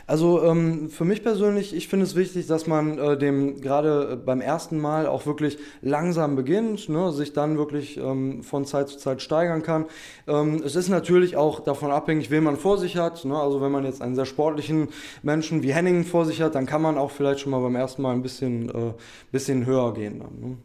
Also 0.07 0.43
ähm, 0.45 0.91
für 0.91 1.05
mich 1.05 1.23
persönlich, 1.23 1.75
ich 1.75 1.89
finde 1.89 2.07
es 2.07 2.15
wichtig, 2.15 2.47
dass 2.47 2.67
man 2.67 2.99
äh, 2.99 3.19
dem 3.19 3.61
gerade 3.61 4.17
beim 4.17 4.41
ersten 4.41 4.79
Mal 4.79 5.07
auch 5.07 5.27
wirklich 5.27 5.59
langsam 5.81 6.37
beginnt, 6.37 6.89
ne, 6.89 7.13
sich 7.13 7.33
dann 7.33 7.59
wirklich 7.59 7.97
ähm, 7.97 8.43
von 8.43 8.65
Zeit 8.65 8.89
zu 8.89 8.99
Zeit 8.99 9.23
steigern 9.23 9.63
kann. 9.63 9.87
Ähm, 10.29 10.63
es 10.65 10.77
ist 10.77 10.89
natürlich 10.89 11.37
auch 11.37 11.61
davon 11.61 11.91
abhängig, 11.91 12.31
wen 12.31 12.45
man 12.45 12.57
vor 12.57 12.79
sich 12.79 12.97
hat. 12.97 13.25
Ne? 13.25 13.37
Also 13.37 13.61
wenn 13.61 13.73
man 13.73 13.85
jetzt 13.85 14.03
einen 14.03 14.15
sehr 14.15 14.27
sportlichen 14.27 14.89
Menschen 15.23 15.63
wie 15.63 15.73
Henning 15.73 16.05
vor 16.05 16.27
sich 16.27 16.43
hat, 16.43 16.55
dann 16.55 16.62
kann 16.67 16.83
man 16.83 16.99
auch 16.99 17.11
vielleicht 17.11 17.41
schon 17.41 17.51
mal 17.53 17.61
beim 17.61 17.77
ersten 17.77 18.03
Mal 18.03 18.13
ein 18.13 18.23
bisschen, 18.23 18.69
äh, 18.69 18.93
bisschen 19.31 19.67
höher 19.67 19.95
gehen. 19.95 20.21
Dann, 20.21 20.41
ne? 20.41 20.57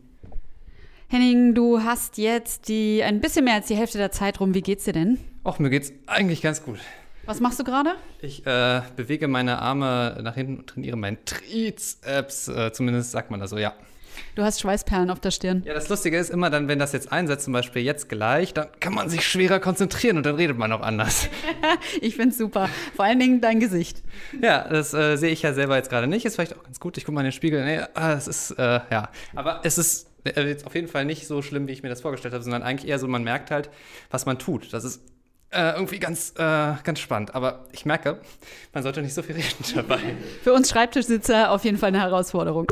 Henning, 1.10 1.54
du 1.54 1.84
hast 1.84 2.18
jetzt 2.18 2.68
die 2.68 3.02
ein 3.02 3.22
bisschen 3.22 3.46
mehr 3.46 3.54
als 3.54 3.68
die 3.68 3.76
Hälfte 3.76 3.98
der 3.98 4.12
Zeit 4.12 4.40
rum. 4.42 4.54
Wie 4.54 4.62
geht's 4.62 4.84
dir 4.84 4.94
denn? 4.94 5.18
Och, 5.46 5.60
mir 5.60 5.70
geht's 5.70 5.94
eigentlich 6.06 6.42
ganz 6.42 6.64
gut. 6.64 6.80
Was 7.26 7.40
machst 7.40 7.60
du 7.60 7.64
gerade? 7.64 7.96
Ich 8.22 8.46
äh, 8.46 8.82
bewege 8.96 9.28
meine 9.28 9.60
Arme 9.60 10.20
nach 10.22 10.36
hinten 10.36 10.58
und 10.58 10.68
trainiere 10.68 10.98
meinen 10.98 11.18
Trizeps. 11.26 12.48
Äh, 12.48 12.72
zumindest 12.74 13.12
sagt 13.12 13.32
man 13.32 13.40
das 13.40 13.50
so, 13.50 13.58
ja. 13.58 13.74
Du 14.36 14.44
hast 14.44 14.60
Schweißperlen 14.62 15.10
auf 15.10 15.20
der 15.20 15.32
Stirn. 15.32 15.64
Ja, 15.66 15.74
das 15.74 15.90
Lustige 15.90 16.18
ist 16.18 16.30
immer 16.30 16.50
dann, 16.50 16.68
wenn 16.68 16.80
das 16.80 16.94
jetzt 16.94 17.12
einsetzt, 17.12 17.46
zum 17.46 17.54
Beispiel 17.54 17.82
jetzt 17.82 18.10
gleich, 18.10 18.54
dann 18.54 18.68
kann 18.80 18.94
man 18.94 19.10
sich 19.10 19.26
schwerer 19.26 19.60
konzentrieren 19.60 20.18
und 20.18 20.26
dann 20.26 20.36
redet 20.36 20.58
man 20.58 20.72
auch 20.72 20.82
anders. 20.82 21.30
Ich 22.02 22.16
find's 22.16 22.38
super. 22.38 22.70
Vor 22.96 23.06
allen 23.06 23.20
Dingen 23.20 23.42
dein 23.42 23.60
Gesicht. 23.60 24.04
Ja, 24.42 24.68
das 24.68 24.94
äh, 24.94 25.16
sehe 25.16 25.32
ich 25.32 25.42
ja 25.42 25.54
selber 25.54 25.76
jetzt 25.76 25.90
gerade 25.90 26.08
nicht. 26.08 26.26
Ist 26.26 26.36
vielleicht 26.36 26.58
auch 26.58 26.64
ganz 26.64 26.80
gut. 26.80 26.98
Ich 26.98 27.06
gucke 27.06 27.14
mal 27.14 27.22
in 27.22 27.26
den 27.26 27.32
Spiegel. 27.32 27.64
Nee, 27.66 27.82
ah, 27.94 28.14
es 28.14 28.28
ist, 28.28 28.52
äh, 28.52 28.80
ja. 28.90 29.10
Aber 29.36 29.62
es 29.64 29.78
ist 29.78 30.08
äh, 30.24 30.48
jetzt 30.48 30.66
auf 30.66 30.76
jeden 30.76 30.88
Fall 30.88 31.06
nicht 31.06 31.28
so 31.28 31.42
schlimm, 31.42 31.68
wie 31.68 31.72
ich 31.72 31.84
mir 31.84 31.90
das 31.90 32.02
vorgestellt 32.02 32.34
habe, 32.34 32.44
sondern 32.44 32.64
eigentlich 32.64 32.90
eher 32.90 33.00
so, 33.00 33.08
man 33.08 33.24
merkt 33.24 33.52
halt, 33.52 33.70
was 34.10 34.26
man 34.26 34.40
tut. 34.40 34.74
Das 34.74 34.84
ist 34.84 35.02
äh, 35.50 35.74
irgendwie 35.74 36.00
ganz, 36.00 36.34
äh, 36.38 36.74
ganz 36.84 37.00
spannend. 37.00 37.36
Aber 37.36 37.66
ich 37.72 37.86
merke, 37.86 38.20
man 38.74 38.84
sollte 38.84 39.02
nicht 39.02 39.14
so 39.14 39.22
viel 39.22 39.36
reden 39.36 39.64
dabei. 39.76 40.00
Für 40.44 40.54
uns 40.54 40.70
Schreibtischsitzer 40.70 41.52
auf 41.52 41.64
jeden 41.64 41.78
Fall 41.78 41.90
eine 41.90 42.02
Herausforderung. 42.02 42.68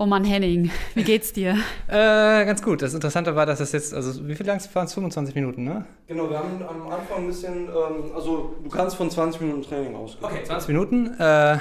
Oh 0.00 0.06
Mann, 0.06 0.22
Henning, 0.24 0.70
wie 0.94 1.02
geht's 1.02 1.32
dir? 1.32 1.56
äh, 1.88 2.44
ganz 2.44 2.62
gut. 2.62 2.82
Das 2.82 2.94
Interessante 2.94 3.34
war, 3.34 3.46
dass 3.46 3.58
es 3.58 3.72
jetzt, 3.72 3.92
also 3.92 4.28
wie 4.28 4.36
viel 4.36 4.46
lang 4.46 4.60
waren 4.72 4.86
es? 4.86 4.94
25 4.94 5.34
Minuten, 5.34 5.64
ne? 5.64 5.86
Genau, 6.06 6.30
wir 6.30 6.38
haben 6.38 6.62
am 6.62 6.88
Anfang 6.88 7.24
ein 7.24 7.26
bisschen, 7.26 7.64
ähm, 7.64 8.12
also 8.14 8.54
du 8.62 8.68
kannst 8.68 8.94
von 8.94 9.10
20 9.10 9.40
Minuten 9.40 9.62
Training 9.62 9.96
ausgehen. 9.96 10.24
Okay, 10.24 10.44
20 10.44 10.68
Minuten. 10.68 11.18
Äh, 11.18 11.58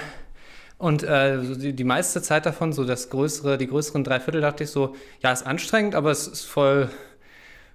und 0.77 1.01
äh, 1.01 1.41
so 1.41 1.55
die, 1.55 1.73
die 1.73 1.83
meiste 1.83 2.21
Zeit 2.21 2.45
davon, 2.45 2.73
so 2.73 2.85
das 2.85 3.09
größere, 3.09 3.57
die 3.57 3.65
größeren 3.65 4.03
drei 4.03 4.19
Viertel, 4.19 4.41
dachte 4.41 4.65
ich 4.65 4.69
so, 4.69 4.93
ja, 5.23 5.31
ist 5.31 5.47
anstrengend, 5.47 5.95
aber 5.95 6.11
es 6.11 6.27
ist 6.27 6.43
voll, 6.43 6.91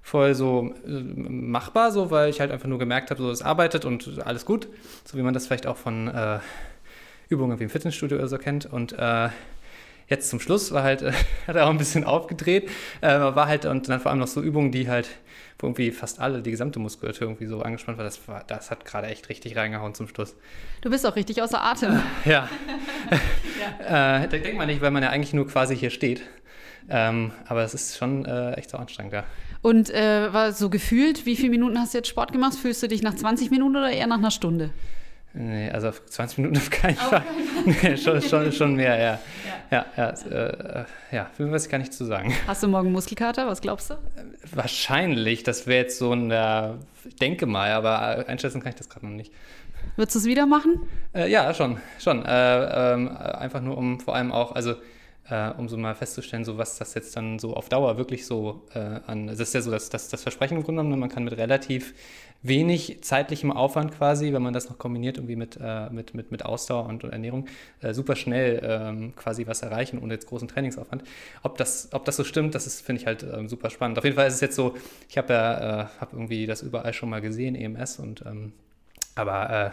voll 0.00 0.36
so 0.36 0.72
äh, 0.86 0.90
machbar, 0.92 1.90
so, 1.90 2.12
weil 2.12 2.30
ich 2.30 2.38
halt 2.38 2.52
einfach 2.52 2.68
nur 2.68 2.78
gemerkt 2.78 3.10
habe, 3.10 3.20
so 3.20 3.32
es 3.32 3.42
arbeitet 3.42 3.84
und 3.84 4.24
alles 4.24 4.44
gut, 4.44 4.68
so 5.06 5.18
wie 5.18 5.22
man 5.22 5.34
das 5.34 5.48
vielleicht 5.48 5.66
auch 5.66 5.76
von 5.76 6.06
äh, 6.06 6.38
Übungen 7.28 7.58
wie 7.58 7.64
im 7.64 7.70
Fitnessstudio 7.70 8.18
oder 8.18 8.28
so 8.28 8.38
kennt. 8.38 8.66
Und 8.66 8.92
äh, 8.96 9.30
jetzt 10.12 10.28
zum 10.28 10.38
Schluss 10.38 10.70
war 10.72 10.82
halt, 10.84 11.02
äh, 11.02 11.12
hat 11.46 11.56
er 11.56 11.66
auch 11.66 11.70
ein 11.70 11.78
bisschen 11.78 12.04
aufgedreht, 12.04 12.70
äh, 13.00 13.08
war 13.08 13.46
halt 13.48 13.64
und 13.66 13.88
dann 13.88 14.00
vor 14.00 14.10
allem 14.10 14.20
noch 14.20 14.28
so 14.28 14.40
Übungen, 14.40 14.70
die 14.70 14.88
halt, 14.88 15.08
wo 15.58 15.66
irgendwie 15.66 15.90
fast 15.90 16.20
alle, 16.20 16.42
die 16.42 16.50
gesamte 16.50 16.78
Muskulatur 16.78 17.28
irgendwie 17.28 17.46
so 17.46 17.62
angespannt 17.62 17.98
war, 17.98 18.04
das, 18.04 18.28
war, 18.28 18.44
das 18.46 18.70
hat 18.70 18.84
gerade 18.84 19.08
echt 19.08 19.28
richtig 19.28 19.56
reingehauen 19.56 19.94
zum 19.94 20.06
Schluss. 20.08 20.36
Du 20.82 20.90
bist 20.90 21.06
auch 21.06 21.16
richtig 21.16 21.42
außer 21.42 21.62
Atem. 21.62 22.00
Ja. 22.24 22.48
äh, 23.80 24.28
da 24.28 24.38
denkt 24.38 24.56
man 24.56 24.68
nicht, 24.68 24.80
weil 24.80 24.90
man 24.90 25.02
ja 25.02 25.10
eigentlich 25.10 25.32
nur 25.32 25.48
quasi 25.48 25.76
hier 25.76 25.90
steht. 25.90 26.22
Ähm, 26.88 27.32
aber 27.46 27.62
es 27.62 27.74
ist 27.74 27.96
schon 27.96 28.24
äh, 28.24 28.52
echt 28.52 28.70
so 28.70 28.76
anstrengend, 28.76 29.12
ja. 29.12 29.24
Und 29.62 29.90
äh, 29.90 30.32
war 30.32 30.52
so 30.52 30.68
gefühlt, 30.70 31.24
wie 31.26 31.36
viele 31.36 31.50
Minuten 31.50 31.78
hast 31.78 31.94
du 31.94 31.98
jetzt 31.98 32.08
Sport 32.08 32.32
gemacht? 32.32 32.54
Fühlst 32.54 32.82
du 32.82 32.88
dich 32.88 33.02
nach 33.02 33.14
20 33.14 33.50
Minuten 33.50 33.76
oder 33.76 33.90
eher 33.90 34.08
nach 34.08 34.18
einer 34.18 34.32
Stunde? 34.32 34.70
Nee, 35.34 35.70
also 35.70 35.88
auf 35.88 36.04
20 36.04 36.38
Minuten 36.38 36.58
auf 36.58 36.70
keinen 36.70 36.96
Fall. 36.96 37.22
nee, 37.64 37.96
schon, 37.96 38.20
schon, 38.20 38.52
schon 38.52 38.74
mehr, 38.74 38.98
ja. 38.98 39.18
Ja, 39.70 39.86
ja, 39.96 40.14
ja, 40.30 40.46
äh, 40.46 40.84
ja, 41.10 41.30
viel 41.34 41.50
weiß 41.50 41.64
ich 41.64 41.70
gar 41.70 41.78
nicht 41.78 41.94
zu 41.94 42.04
sagen. 42.04 42.34
Hast 42.46 42.62
du 42.62 42.68
morgen 42.68 42.92
Muskelkater? 42.92 43.46
Was 43.46 43.62
glaubst 43.62 43.88
du? 43.90 43.94
Wahrscheinlich, 44.54 45.42
das 45.42 45.66
wäre 45.66 45.84
jetzt 45.84 45.98
so 45.98 46.12
ein, 46.12 46.30
äh, 46.30 46.74
ich 47.08 47.16
denke 47.16 47.46
mal, 47.46 47.70
aber 47.70 48.28
einschätzen 48.28 48.60
kann 48.60 48.70
ich 48.70 48.76
das 48.78 48.90
gerade 48.90 49.06
noch 49.06 49.14
nicht. 49.14 49.32
Würdest 49.96 50.14
du 50.14 50.18
es 50.20 50.24
wieder 50.26 50.46
machen? 50.46 50.80
Äh, 51.14 51.30
ja, 51.30 51.52
schon, 51.54 51.78
schon. 51.98 52.24
Äh, 52.26 52.92
ähm, 52.92 53.08
einfach 53.16 53.62
nur 53.62 53.78
um 53.78 54.00
vor 54.00 54.14
allem 54.14 54.32
auch, 54.32 54.54
also 54.54 54.74
äh, 55.28 55.50
um 55.50 55.68
so 55.68 55.76
mal 55.76 55.94
festzustellen, 55.94 56.44
so 56.44 56.58
was 56.58 56.78
das 56.78 56.94
jetzt 56.94 57.16
dann 57.16 57.38
so 57.38 57.54
auf 57.54 57.68
Dauer 57.68 57.96
wirklich 57.96 58.26
so 58.26 58.62
äh, 58.74 59.00
an. 59.06 59.28
Das 59.28 59.38
ist 59.38 59.54
ja 59.54 59.60
so 59.60 59.70
das, 59.70 59.88
das, 59.88 60.08
das 60.08 60.22
Versprechen 60.22 60.56
im 60.56 60.62
Grunde 60.64 60.82
genommen, 60.82 61.00
man 61.00 61.08
kann 61.08 61.24
mit 61.24 61.36
relativ 61.36 61.94
wenig 62.42 63.02
zeitlichem 63.02 63.52
Aufwand 63.52 63.92
quasi, 63.92 64.32
wenn 64.32 64.42
man 64.42 64.52
das 64.52 64.68
noch 64.68 64.78
kombiniert 64.78 65.16
irgendwie 65.16 65.36
mit, 65.36 65.58
äh, 65.62 65.90
mit, 65.90 66.14
mit, 66.14 66.32
mit 66.32 66.44
Ausdauer 66.44 66.86
und, 66.86 67.04
und 67.04 67.10
Ernährung, 67.10 67.46
äh, 67.80 67.94
super 67.94 68.16
schnell 68.16 68.60
ähm, 68.64 69.14
quasi 69.14 69.46
was 69.46 69.62
erreichen 69.62 70.00
ohne 70.02 70.14
jetzt 70.14 70.26
großen 70.26 70.48
Trainingsaufwand. 70.48 71.04
Ob 71.42 71.56
das, 71.56 71.90
ob 71.92 72.04
das 72.04 72.16
so 72.16 72.24
stimmt, 72.24 72.56
das 72.56 72.80
finde 72.80 73.00
ich 73.00 73.06
halt 73.06 73.22
ähm, 73.22 73.48
super 73.48 73.70
spannend. 73.70 73.98
Auf 73.98 74.04
jeden 74.04 74.16
Fall 74.16 74.26
ist 74.26 74.34
es 74.34 74.40
jetzt 74.40 74.56
so, 74.56 74.74
ich 75.08 75.18
habe 75.18 75.32
ja 75.32 75.82
äh, 75.82 75.86
hab 76.00 76.12
irgendwie 76.12 76.46
das 76.46 76.62
überall 76.62 76.92
schon 76.92 77.10
mal 77.10 77.20
gesehen, 77.20 77.54
EMS, 77.54 78.00
und 78.00 78.24
ähm, 78.26 78.52
aber 79.14 79.50
äh, 79.50 79.70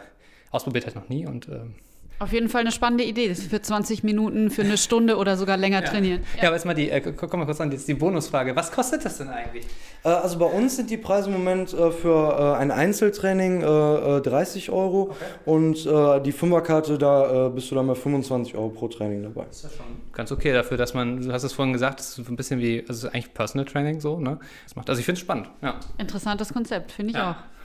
ausprobiert 0.52 0.86
halt 0.86 0.96
noch 0.96 1.10
nie 1.10 1.26
und 1.26 1.48
ähm, 1.48 1.76
auf 2.20 2.34
jeden 2.34 2.50
Fall 2.50 2.62
eine 2.62 2.72
spannende 2.72 3.04
Idee. 3.06 3.34
Für 3.34 3.62
20 3.62 4.04
Minuten, 4.04 4.52
für 4.52 4.64
eine 4.64 4.78
Stunde 4.78 5.16
oder 5.18 5.38
sogar 5.38 5.58
länger 5.58 5.82
ja. 5.82 5.90
trainieren. 5.90 6.22
Ja, 6.36 6.44
ja 6.44 6.48
aber 6.50 6.58
jetzt 6.58 6.66
mal 6.66 6.74
die, 6.74 6.90
äh, 6.90 7.02
komm 7.02 7.40
mal 7.40 7.46
kurz 7.46 7.62
an, 7.62 7.72
jetzt 7.72 7.88
die 7.88 7.94
Bonusfrage. 7.94 8.56
Was 8.56 8.72
kostet 8.72 9.06
das 9.06 9.18
denn 9.18 9.30
eigentlich? 9.30 9.66
Äh, 10.04 10.10
also 10.10 10.38
bei 10.38 10.46
uns 10.46 10.76
sind 10.76 10.90
die 10.90 10.98
Preise 10.98 11.30
im 11.30 11.34
Moment 11.34 11.74
äh, 11.74 11.92
für 11.92 12.56
äh, 12.58 12.62
ein 12.62 12.72
Einzeltraining 12.72 13.62
30 13.62 14.68
äh, 14.68 14.72
Euro 14.72 15.02
okay. 15.12 15.16
und 15.46 15.86
äh, 15.86 16.22
die 16.22 16.32
Fünferkarte, 16.32 16.98
da 16.98 17.50
bist 17.50 17.72
du 17.72 17.76
dann 17.76 17.88
bei 17.88 17.96
25 17.96 18.56
Euro 18.56 18.70
pro 18.70 18.88
Training 18.88 19.24
dabei. 19.24 19.46
Das 19.46 19.58
ist 19.58 19.64
ja 19.64 19.70
schon 19.70 19.86
ganz 20.12 20.32
okay 20.32 20.52
dafür, 20.52 20.78
dass 20.78 20.94
man, 20.94 21.22
du 21.22 21.32
hast 21.32 21.44
es 21.44 21.54
vorhin 21.54 21.74
gesagt, 21.74 22.00
das 22.00 22.18
ist 22.18 22.30
ein 22.30 22.36
bisschen 22.36 22.60
wie, 22.60 22.84
also 22.88 23.08
eigentlich 23.08 23.34
Personal 23.34 23.66
Training 23.66 24.02
so, 24.02 24.20
ne? 24.20 24.40
Das 24.66 24.76
macht, 24.76 24.90
also 24.90 25.00
ich 25.00 25.06
finde 25.06 25.18
es 25.18 25.22
spannend, 25.22 25.50
ja. 25.62 25.80
Interessantes 25.98 26.54
Konzept, 26.54 26.92
finde 26.92 27.12
ich 27.12 27.18
ja. 27.18 27.32
auch. 27.32 27.59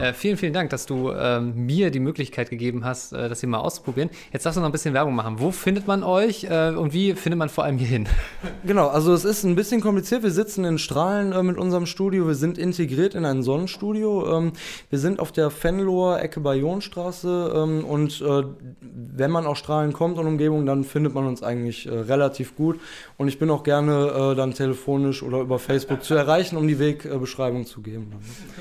Äh, 0.00 0.12
vielen, 0.12 0.36
vielen 0.36 0.52
Dank, 0.52 0.70
dass 0.70 0.86
du 0.86 1.10
ähm, 1.10 1.66
mir 1.66 1.90
die 1.90 1.98
Möglichkeit 1.98 2.50
gegeben 2.50 2.84
hast, 2.84 3.12
äh, 3.12 3.28
das 3.28 3.40
hier 3.40 3.48
mal 3.48 3.58
auszuprobieren. 3.58 4.10
Jetzt 4.32 4.46
darfst 4.46 4.56
du 4.56 4.60
noch 4.60 4.68
ein 4.68 4.72
bisschen 4.72 4.94
Werbung 4.94 5.14
machen. 5.16 5.40
Wo 5.40 5.50
findet 5.50 5.88
man 5.88 6.04
euch 6.04 6.44
äh, 6.44 6.70
und 6.70 6.92
wie 6.92 7.14
findet 7.14 7.38
man 7.38 7.48
vor 7.48 7.64
allem 7.64 7.78
hier 7.78 7.88
hin? 7.88 8.08
Genau, 8.64 8.88
also 8.88 9.12
es 9.14 9.24
ist 9.24 9.44
ein 9.44 9.54
bisschen 9.54 9.80
kompliziert. 9.80 10.22
Wir 10.22 10.30
sitzen 10.30 10.64
in 10.64 10.78
Strahlen 10.78 11.32
äh, 11.32 11.42
mit 11.42 11.56
unserem 11.56 11.86
Studio. 11.86 12.26
Wir 12.26 12.34
sind 12.34 12.58
integriert 12.58 13.14
in 13.14 13.24
ein 13.24 13.42
Sonnenstudio. 13.42 14.38
Ähm, 14.38 14.52
wir 14.90 14.98
sind 14.98 15.20
auf 15.20 15.32
der 15.32 15.50
Fenloher 15.50 16.20
Ecke 16.20 16.40
Bayonstraße 16.40 17.52
ähm, 17.54 17.84
und 17.84 18.20
äh, 18.20 18.42
wenn 18.80 19.30
man 19.30 19.46
aus 19.46 19.58
Strahlen 19.58 19.92
kommt 19.92 20.18
und 20.18 20.26
Umgebung, 20.26 20.66
dann 20.66 20.84
findet 20.84 21.14
man 21.14 21.26
uns 21.26 21.42
eigentlich 21.42 21.86
äh, 21.86 21.90
relativ 21.90 22.56
gut. 22.56 22.78
Und 23.16 23.28
ich 23.28 23.38
bin 23.38 23.50
auch 23.50 23.62
gerne 23.62 24.34
dann 24.36 24.54
telefonisch 24.54 25.22
oder 25.22 25.40
über 25.40 25.58
Facebook 25.58 26.04
zu 26.04 26.14
erreichen, 26.14 26.56
um 26.56 26.68
die 26.68 26.78
Wegbeschreibung 26.78 27.66
zu 27.66 27.80
geben. 27.80 28.12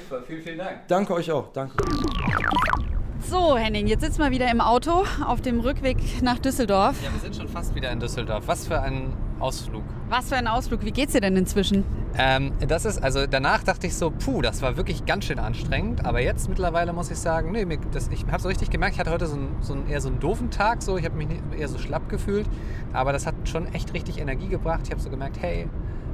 Super, 0.10 0.24
vielen, 0.28 0.42
vielen 0.44 0.58
Dank. 0.58 0.88
Danke 0.88 1.14
euch 1.14 1.32
auch. 1.32 1.52
Danke. 1.54 1.76
So, 3.30 3.58
Henning, 3.58 3.88
jetzt 3.88 4.02
sitzen 4.02 4.20
wir 4.20 4.32
wieder 4.32 4.50
im 4.52 4.62
Auto 4.62 5.04
auf 5.26 5.42
dem 5.42 5.60
Rückweg 5.60 5.98
nach 6.22 6.40
Düsseldorf. 6.40 6.96
Ja, 7.04 7.12
wir 7.12 7.20
sind 7.20 7.36
schon 7.36 7.48
fast 7.48 7.76
wieder 7.76 7.92
in 7.92 8.00
Düsseldorf. 8.00 8.48
Was 8.48 8.68
für 8.68 8.80
ein 8.80 9.14
Ausflug. 9.40 9.84
Was 10.10 10.30
für 10.30 10.36
ein 10.36 10.48
Ausflug. 10.48 10.86
Wie 10.86 10.92
geht's 10.92 11.14
dir 11.14 11.22
denn 11.22 11.36
inzwischen? 11.36 11.84
Ähm, 12.18 12.54
das 12.66 12.86
ist, 12.86 13.04
also 13.04 13.28
danach 13.28 13.64
dachte 13.64 13.88
ich 13.88 13.96
so, 13.96 14.12
puh, 14.12 14.42
das 14.42 14.62
war 14.62 14.78
wirklich 14.78 15.06
ganz 15.06 15.26
schön 15.26 15.40
anstrengend. 15.40 16.06
Aber 16.06 16.22
jetzt 16.22 16.48
mittlerweile 16.48 16.94
muss 16.94 17.12
ich 17.12 17.18
sagen, 17.18 17.52
nee, 17.52 17.80
das, 17.92 18.08
ich 18.10 18.26
habe 18.28 18.42
so 18.42 18.48
richtig 18.48 18.70
gemerkt, 18.70 18.94
ich 18.94 19.00
hatte 19.00 19.12
heute 19.12 19.28
so 19.28 19.36
einen, 19.36 19.56
so 19.62 19.74
einen, 19.74 19.90
eher 19.90 20.02
so 20.02 20.10
einen 20.10 20.20
doofen 20.20 20.50
Tag. 20.50 20.82
So. 20.82 20.98
Ich 20.98 21.06
habe 21.06 21.16
mich 21.16 21.28
eher 21.58 21.68
so 21.68 21.78
schlapp 21.78 22.08
gefühlt. 22.10 22.48
Aber 22.94 23.12
das 23.12 23.26
hat 23.26 23.36
schon 23.46 23.74
echt 23.74 23.94
richtig 23.94 24.20
Energie 24.20 24.48
gebracht. 24.48 24.82
Ich 24.86 24.92
habe 24.92 25.02
so 25.02 25.10
gemerkt, 25.10 25.38
hey, 25.42 25.68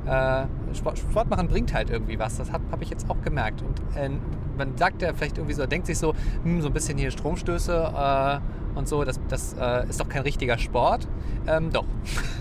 äh, 0.06 0.46
Sport, 0.76 1.00
Sport, 1.00 1.30
machen 1.30 1.48
bringt 1.48 1.74
halt 1.74 1.90
irgendwie 1.90 2.20
was. 2.20 2.38
Das 2.38 2.52
habe 2.52 2.64
hab 2.72 2.82
ich 2.82 2.90
jetzt 2.90 3.10
auch 3.10 3.22
gemerkt. 3.22 3.62
Und 3.62 3.80
äh, 3.98 4.10
man 4.58 4.78
sagt 4.78 5.02
ja 5.02 5.14
vielleicht 5.14 5.38
irgendwie 5.38 5.56
so, 5.56 5.66
denkt 5.66 5.88
sich 5.88 5.98
so, 5.98 6.14
hm, 6.44 6.62
so 6.62 6.68
ein 6.68 6.74
bisschen 6.74 6.98
hier 6.98 7.12
Stromstöße 7.12 7.94
äh, 7.96 8.78
und 8.78 8.88
so, 8.88 9.04
das, 9.04 9.20
das 9.28 9.54
äh, 9.60 9.88
ist 9.88 10.00
doch 10.00 10.10
kein 10.10 10.24
richtiger 10.24 10.58
Sport. 10.58 11.08
Ähm, 11.48 11.72
doch. 11.72 11.86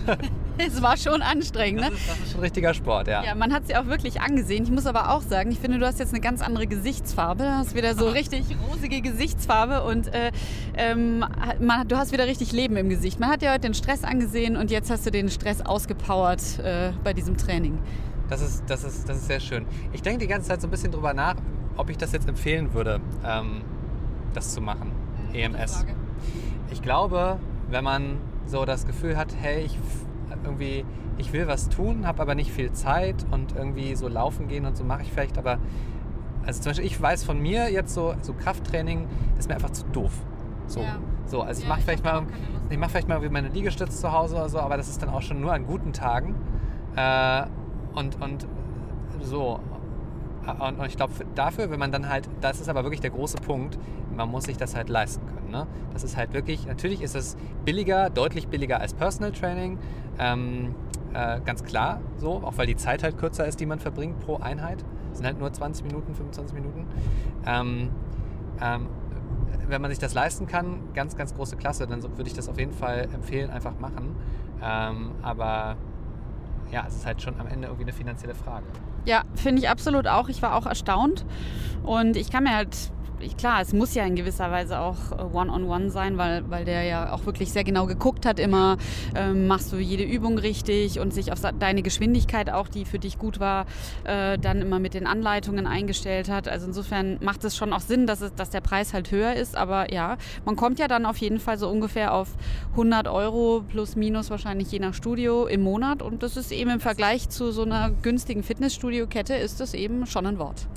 es 0.57 0.81
war 0.81 0.97
schon 0.97 1.21
anstrengend, 1.21 1.81
ne? 1.81 1.89
Das 1.89 1.99
ist, 1.99 2.09
das 2.09 2.19
ist 2.19 2.31
schon 2.31 2.41
richtiger 2.41 2.73
Sport, 2.73 3.07
ja. 3.07 3.23
Ja, 3.23 3.35
man 3.35 3.53
hat 3.53 3.67
sie 3.67 3.75
auch 3.75 3.87
wirklich 3.87 4.21
angesehen. 4.21 4.63
Ich 4.63 4.71
muss 4.71 4.85
aber 4.85 5.11
auch 5.11 5.21
sagen, 5.21 5.51
ich 5.51 5.59
finde, 5.59 5.79
du 5.79 5.85
hast 5.85 5.99
jetzt 5.99 6.13
eine 6.13 6.21
ganz 6.21 6.41
andere 6.41 6.67
Gesichtsfarbe. 6.67 7.43
Du 7.43 7.51
hast 7.51 7.75
wieder 7.75 7.95
so 7.95 8.07
richtig 8.07 8.45
rosige 8.69 9.01
Gesichtsfarbe 9.01 9.83
und 9.83 10.13
äh, 10.13 10.31
ähm, 10.75 11.25
man, 11.59 11.87
du 11.87 11.97
hast 11.97 12.11
wieder 12.11 12.27
richtig 12.27 12.51
Leben 12.51 12.75
im 12.77 12.89
Gesicht. 12.89 13.19
Man 13.19 13.29
hat 13.29 13.41
ja 13.41 13.51
heute 13.51 13.61
den 13.61 13.73
Stress 13.73 14.03
angesehen 14.03 14.57
und 14.57 14.71
jetzt 14.71 14.89
hast 14.89 15.05
du 15.05 15.11
den 15.11 15.29
Stress 15.29 15.61
ausgepowert 15.61 16.59
äh, 16.59 16.91
bei 17.03 17.13
diesem 17.13 17.37
Training. 17.37 17.79
Das 18.29 18.41
ist, 18.41 18.63
das, 18.67 18.83
ist, 18.83 19.07
das 19.07 19.17
ist 19.17 19.27
sehr 19.27 19.39
schön. 19.39 19.65
Ich 19.91 20.01
denke 20.01 20.19
die 20.19 20.27
ganze 20.27 20.47
Zeit 20.47 20.61
so 20.61 20.67
ein 20.67 20.71
bisschen 20.71 20.91
drüber 20.91 21.13
nach, 21.13 21.35
ob 21.77 21.89
ich 21.89 21.97
das 21.97 22.11
jetzt 22.11 22.27
empfehlen 22.27 22.73
würde, 22.73 23.01
ähm, 23.25 23.61
das 24.33 24.53
zu 24.53 24.61
machen, 24.61 24.91
EMS. 25.33 25.85
Ich 26.71 26.81
glaube, 26.81 27.39
wenn 27.69 27.83
man 27.83 28.17
so 28.45 28.65
das 28.65 28.85
Gefühl 28.85 29.17
hat, 29.17 29.29
hey, 29.39 29.63
ich 29.63 29.77
irgendwie, 30.43 30.85
ich 31.17 31.33
will 31.33 31.47
was 31.47 31.69
tun, 31.69 32.07
habe 32.07 32.21
aber 32.21 32.35
nicht 32.35 32.51
viel 32.51 32.71
Zeit 32.71 33.25
und 33.31 33.55
irgendwie 33.55 33.95
so 33.95 34.07
laufen 34.07 34.47
gehen 34.47 34.65
und 34.65 34.77
so 34.77 34.83
mache 34.83 35.03
ich 35.03 35.11
vielleicht, 35.11 35.37
aber 35.37 35.59
also 36.45 36.61
zum 36.61 36.71
Beispiel 36.71 36.85
ich 36.85 37.01
weiß 37.01 37.23
von 37.23 37.39
mir 37.39 37.71
jetzt 37.71 37.93
so, 37.93 38.15
so 38.21 38.33
Krafttraining 38.33 39.07
ist 39.37 39.47
mir 39.47 39.55
einfach 39.55 39.71
zu 39.71 39.85
doof. 39.85 40.11
So, 40.67 40.81
ja. 40.81 40.97
so 41.25 41.41
also 41.41 41.59
ich 41.61 41.67
ja, 41.67 41.73
mache 41.73 41.81
vielleicht 41.81 42.03
mal, 42.03 42.23
ich 42.69 42.77
mache 42.77 42.89
vielleicht 42.91 43.07
mal 43.07 43.19
meine 43.29 43.49
Liegestütze 43.49 43.97
zu 43.97 44.11
Hause 44.11 44.35
oder 44.35 44.49
so, 44.49 44.59
aber 44.59 44.77
das 44.77 44.89
ist 44.89 45.01
dann 45.01 45.09
auch 45.09 45.21
schon 45.21 45.39
nur 45.39 45.53
an 45.53 45.65
guten 45.65 45.93
Tagen 45.93 46.35
äh, 46.95 47.43
und 47.93 48.21
und 48.21 48.47
so 49.21 49.59
und, 50.45 50.79
und 50.79 50.85
ich 50.85 50.97
glaube, 50.97 51.13
dafür, 51.35 51.69
wenn 51.69 51.79
man 51.79 51.91
dann 51.91 52.09
halt, 52.09 52.29
das 52.41 52.59
ist 52.59 52.69
aber 52.69 52.83
wirklich 52.83 53.01
der 53.01 53.11
große 53.11 53.37
Punkt, 53.37 53.77
man 54.15 54.29
muss 54.29 54.45
sich 54.45 54.57
das 54.57 54.75
halt 54.75 54.89
leisten 54.89 55.25
können. 55.25 55.42
Ne? 55.53 55.67
Das 55.93 56.03
ist 56.03 56.17
halt 56.17 56.33
wirklich, 56.33 56.65
natürlich 56.65 57.01
ist 57.01 57.15
es 57.15 57.37
billiger, 57.63 58.09
deutlich 58.09 58.47
billiger 58.47 58.81
als 58.81 58.93
Personal 58.93 59.31
Training. 59.31 59.77
Ähm, 60.17 60.73
äh, 61.13 61.39
ganz 61.45 61.63
klar, 61.63 62.01
so, 62.17 62.41
auch 62.43 62.57
weil 62.57 62.65
die 62.65 62.75
Zeit 62.75 63.03
halt 63.03 63.17
kürzer 63.19 63.45
ist, 63.45 63.59
die 63.59 63.67
man 63.67 63.79
verbringt 63.79 64.19
pro 64.19 64.37
Einheit. 64.37 64.83
Das 65.09 65.19
sind 65.19 65.27
halt 65.27 65.39
nur 65.39 65.53
20 65.53 65.85
Minuten, 65.85 66.15
25 66.15 66.55
Minuten. 66.55 66.87
Ähm, 67.45 67.91
ähm, 68.59 68.87
wenn 69.67 69.79
man 69.79 69.91
sich 69.91 69.99
das 69.99 70.15
leisten 70.15 70.47
kann, 70.47 70.79
ganz, 70.95 71.15
ganz 71.15 71.35
große 71.35 71.55
Klasse, 71.55 71.85
dann 71.85 72.01
würde 72.01 72.23
ich 72.27 72.33
das 72.33 72.49
auf 72.49 72.57
jeden 72.59 72.73
Fall 72.73 73.07
empfehlen, 73.13 73.51
einfach 73.51 73.79
machen. 73.79 74.15
Ähm, 74.61 75.11
aber 75.21 75.77
ja, 76.71 76.85
es 76.87 76.95
ist 76.95 77.05
halt 77.05 77.21
schon 77.21 77.39
am 77.39 77.45
Ende 77.45 77.67
irgendwie 77.67 77.83
eine 77.83 77.93
finanzielle 77.93 78.33
Frage. 78.33 78.65
Ja, 79.05 79.23
finde 79.35 79.61
ich 79.61 79.69
absolut 79.69 80.07
auch. 80.07 80.29
Ich 80.29 80.41
war 80.41 80.55
auch 80.55 80.65
erstaunt. 80.65 81.25
Und 81.83 82.15
ich 82.15 82.31
kann 82.31 82.43
mir 82.43 82.55
halt 82.55 82.92
ich, 83.23 83.37
klar, 83.37 83.61
es 83.61 83.73
muss 83.73 83.93
ja 83.95 84.05
in 84.05 84.15
gewisser 84.15 84.51
Weise 84.51 84.79
auch 84.79 85.11
äh, 85.11 85.15
One-on-One 85.15 85.65
-on 85.65 85.87
-one 85.87 85.89
sein, 85.89 86.17
weil, 86.17 86.49
weil 86.49 86.65
der 86.65 86.83
ja 86.83 87.13
auch 87.13 87.25
wirklich 87.25 87.51
sehr 87.51 87.63
genau 87.63 87.85
geguckt 87.85 88.25
hat, 88.25 88.39
immer 88.39 88.77
ähm, 89.15 89.47
machst 89.47 89.71
du 89.71 89.77
jede 89.77 90.03
Übung 90.03 90.37
richtig 90.37 90.99
und 90.99 91.13
sich 91.13 91.31
auf 91.31 91.39
deine 91.59 91.81
Geschwindigkeit 91.81 92.49
auch, 92.49 92.67
die 92.67 92.85
für 92.85 92.99
dich 92.99 93.17
gut 93.17 93.39
war, 93.39 93.65
äh, 94.03 94.37
dann 94.37 94.61
immer 94.61 94.79
mit 94.79 94.93
den 94.93 95.07
Anleitungen 95.07 95.67
eingestellt 95.67 96.29
hat. 96.29 96.47
Also 96.47 96.67
insofern 96.67 97.17
macht 97.21 97.43
es 97.43 97.55
schon 97.55 97.73
auch 97.73 97.79
Sinn, 97.79 98.07
dass, 98.07 98.21
es, 98.21 98.33
dass 98.35 98.49
der 98.49 98.61
Preis 98.61 98.93
halt 98.93 99.11
höher 99.11 99.33
ist, 99.33 99.55
aber 99.55 99.91
ja, 99.93 100.17
man 100.45 100.55
kommt 100.55 100.79
ja 100.79 100.87
dann 100.87 101.05
auf 101.05 101.17
jeden 101.17 101.39
Fall 101.39 101.57
so 101.57 101.69
ungefähr 101.69 102.13
auf 102.13 102.29
100 102.71 103.07
Euro 103.07 103.63
plus 103.67 103.95
minus 103.95 104.29
wahrscheinlich 104.29 104.71
je 104.71 104.79
nach 104.79 104.93
Studio 104.93 105.45
im 105.45 105.61
Monat 105.61 106.01
und 106.01 106.23
das 106.23 106.37
ist 106.37 106.51
eben 106.51 106.69
im 106.69 106.79
Vergleich 106.79 107.29
zu 107.29 107.51
so 107.51 107.63
einer 107.63 107.91
günstigen 108.01 108.43
Fitnessstudio-Kette 108.43 109.35
ist 109.35 109.59
das 109.59 109.73
eben 109.73 110.05
schon 110.05 110.25
ein 110.25 110.39
Wort. 110.39 110.67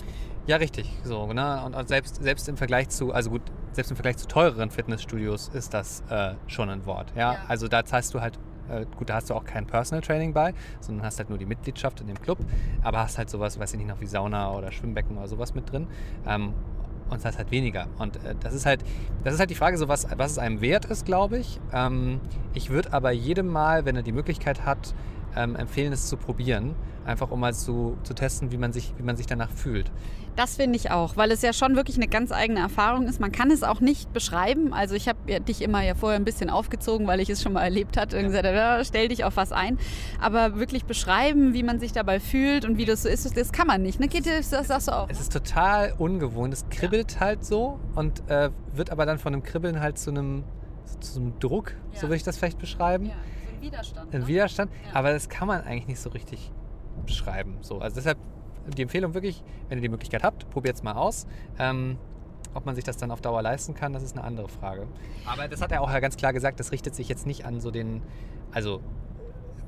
Ja, 0.47 0.57
richtig. 0.57 0.91
So, 1.03 1.33
ne? 1.33 1.65
Und 1.65 1.89
selbst, 1.89 2.23
selbst 2.23 2.49
im 2.49 2.57
Vergleich 2.57 2.89
zu, 2.89 3.13
also 3.13 3.31
gut, 3.31 3.43
selbst 3.73 3.91
im 3.91 3.97
Vergleich 3.97 4.17
zu 4.17 4.29
teureren 4.29 4.71
Fitnessstudios 4.71 5.49
ist 5.49 5.75
das 5.75 6.05
äh, 6.09 6.35
schon 6.47 6.71
ein 6.71 6.87
Wort. 6.87 7.13
Ja? 7.17 7.35
ja? 7.35 7.39
Also 7.49 7.67
da 7.67 7.85
zahlst 7.85 8.15
du 8.15 8.21
halt, 8.21 8.39
äh, 8.69 8.87
gut, 8.97 9.11
da 9.11 9.15
hast 9.15 9.29
du 9.29 9.35
auch 9.35 9.45
kein 9.45 9.67
Personal 9.67 10.03
Training 10.03 10.33
bei, 10.33 10.55
sondern 10.81 11.05
hast 11.05 11.19
halt 11.19 11.31
nur 11.31 11.39
die 11.39 11.47
Mitgliedschaft 11.47 12.01
in 12.01 12.07
dem 12.07 12.21
Club, 12.21 12.39
aber 12.83 12.99
hast 13.01 13.19
halt 13.19 13.29
sowas, 13.29 13.59
weiß 13.59 13.73
ich 13.73 13.79
nicht 13.79 13.89
noch, 13.89 14.01
wie 14.01 14.07
Sauna 14.07 14.53
oder 14.53 14.71
Schwimmbecken 14.71 15.19
oder 15.19 15.27
sowas 15.27 15.55
mit 15.55 15.71
drin. 15.71 15.89
Ähm, 16.27 16.55
und 17.09 17.25
das 17.25 17.39
halt 17.39 17.51
weniger. 17.51 17.87
Und 17.99 18.17
äh, 18.25 18.35
das 18.41 18.55
ist 18.55 18.67
halt, 18.67 18.85
das 19.25 19.35
ist 19.35 19.41
halt 19.41 19.51
die 19.51 19.55
Frage, 19.55 19.79
so 19.79 19.89
was, 19.89 20.07
was 20.17 20.33
es 20.33 20.39
einem 20.39 20.61
wert 20.61 20.87
ist, 20.87 21.05
glaube 21.05 21.39
ich. 21.39 21.61
Ähm, 21.73 22.21
ich 22.55 22.71
würde 22.71 22.93
aber 22.93 23.11
jedem 23.11 23.49
Mal, 23.49 23.85
wenn 23.85 23.97
er 23.97 24.03
die 24.03 24.13
Möglichkeit 24.13 24.65
hat, 24.65 24.95
ähm, 25.37 25.57
empfehlen, 25.57 25.93
es 25.93 26.09
zu 26.09 26.17
probieren. 26.17 26.75
Einfach 27.05 27.31
um 27.31 27.39
mal 27.39 27.55
zu, 27.55 27.97
zu 28.03 28.15
testen, 28.15 28.51
wie 28.51 28.57
man, 28.57 28.73
sich, 28.73 28.93
wie 28.99 29.03
man 29.05 29.17
sich 29.17 29.27
danach 29.27 29.51
fühlt. 29.51 29.93
Das 30.35 30.57
finde 30.57 30.77
ich 30.77 30.91
auch, 30.91 31.17
weil 31.17 31.31
es 31.31 31.41
ja 31.41 31.55
schon 31.55 31.77
wirklich 31.77 31.97
eine 31.97 32.09
ganz 32.09 32.31
eigene 32.31 32.61
Erfahrung 32.61 33.07
ist. 33.07 33.21
Man 33.21 33.33
kann 33.33 33.51
es 33.51 33.63
auch 33.63 33.81
nicht 33.81 34.13
beschreiben. 34.13 34.75
Also 34.75 34.95
ich 34.95 35.09
habe 35.09 35.19
ja 35.29 35.39
dich 35.39 35.63
immer 35.63 35.83
ja 35.83 35.95
vorher 35.95 36.19
ein 36.19 36.25
bisschen 36.25 36.51
aufgezogen, 36.51 37.07
weil 37.07 37.21
ich 37.21 37.31
es 37.31 37.43
schon 37.43 37.55
mal 37.55 37.63
erlebt 37.63 37.97
hatte 37.97 38.19
und 38.19 38.25
gesagt, 38.25 38.45
ja, 38.45 38.85
stell 38.85 39.09
dich 39.09 39.25
auf 39.25 39.37
was 39.37 39.53
ein. 39.53 39.79
Aber 40.21 40.59
wirklich 40.59 40.85
beschreiben, 40.85 41.55
wie 41.55 41.63
man 41.63 41.79
sich 41.79 41.93
dabei 41.93 42.21
fühlt 42.21 42.67
und 42.67 42.77
wie 42.77 42.85
das 42.85 43.03
so 43.03 43.09
ist, 43.09 43.35
das 43.37 43.53
kann 43.53 43.67
man 43.67 43.83
nicht. 43.83 43.99
Ne? 43.99 44.09
Geht 44.09 44.27
das, 44.27 44.51
das 44.51 44.69
sagst 44.69 44.89
du 44.89 44.93
auch? 44.93 45.09
Es 45.09 45.21
ist 45.21 45.33
total 45.33 45.95
ungewohnt. 45.97 46.53
Es 46.53 46.69
kribbelt 46.69 47.15
ja. 47.15 47.21
halt 47.21 47.45
so 47.45 47.81
und 47.95 48.29
äh, 48.29 48.51
wird 48.75 48.91
aber 48.91 49.07
dann 49.07 49.19
von 49.19 49.33
einem 49.33 49.43
Kribbeln 49.43 49.81
halt 49.81 49.97
zu 49.97 50.11
einem, 50.11 50.45
zu 51.01 51.19
einem 51.19 51.39
Druck, 51.39 51.73
ja. 51.95 52.01
so 52.01 52.09
würde 52.09 52.17
ich 52.17 52.25
das 52.25 52.37
vielleicht 52.37 52.59
beschreiben. 52.59 53.11
Ja, 53.67 53.73
Widerstand. 53.73 54.15
Ein 54.15 54.21
ne? 54.21 54.27
Widerstand, 54.27 54.73
aber 54.93 55.13
das 55.13 55.29
kann 55.29 55.49
man 55.49 55.63
eigentlich 55.63 55.89
nicht 55.89 56.01
so 56.01 56.11
richtig 56.11 56.53
beschreiben. 57.05 57.59
So, 57.61 57.79
also 57.79 57.97
deshalb 57.97 58.19
die 58.77 58.83
Empfehlung 58.83 59.15
wirklich, 59.15 59.43
wenn 59.69 59.79
ihr 59.79 59.83
die 59.83 59.89
Möglichkeit 59.89 60.23
habt, 60.23 60.49
probiert 60.51 60.77
es 60.77 60.83
mal 60.83 60.95
aus. 60.95 61.27
Ähm, 61.59 61.99
ob 62.55 62.65
man 62.65 62.75
sich 62.75 62.85
das 62.85 62.97
dann 62.97 63.11
auf 63.11 63.21
Dauer 63.21 63.43
leisten 63.43 63.75
kann, 63.75 63.93
das 63.93 64.03
ist 64.03 64.17
eine 64.17 64.25
andere 64.25 64.49
Frage. 64.49 64.87
Aber 65.27 65.47
das 65.47 65.61
hat 65.61 65.73
er 65.73 65.83
auch 65.83 65.91
ja 65.91 66.01
ganz 66.01 66.17
klar 66.17 66.33
gesagt, 66.33 66.59
das 66.59 66.73
richtet 66.73 66.95
sich 66.95 67.09
jetzt 67.09 67.27
nicht 67.27 67.45
an 67.45 67.61
so 67.61 67.71
den, 67.71 68.03
also 68.51 68.81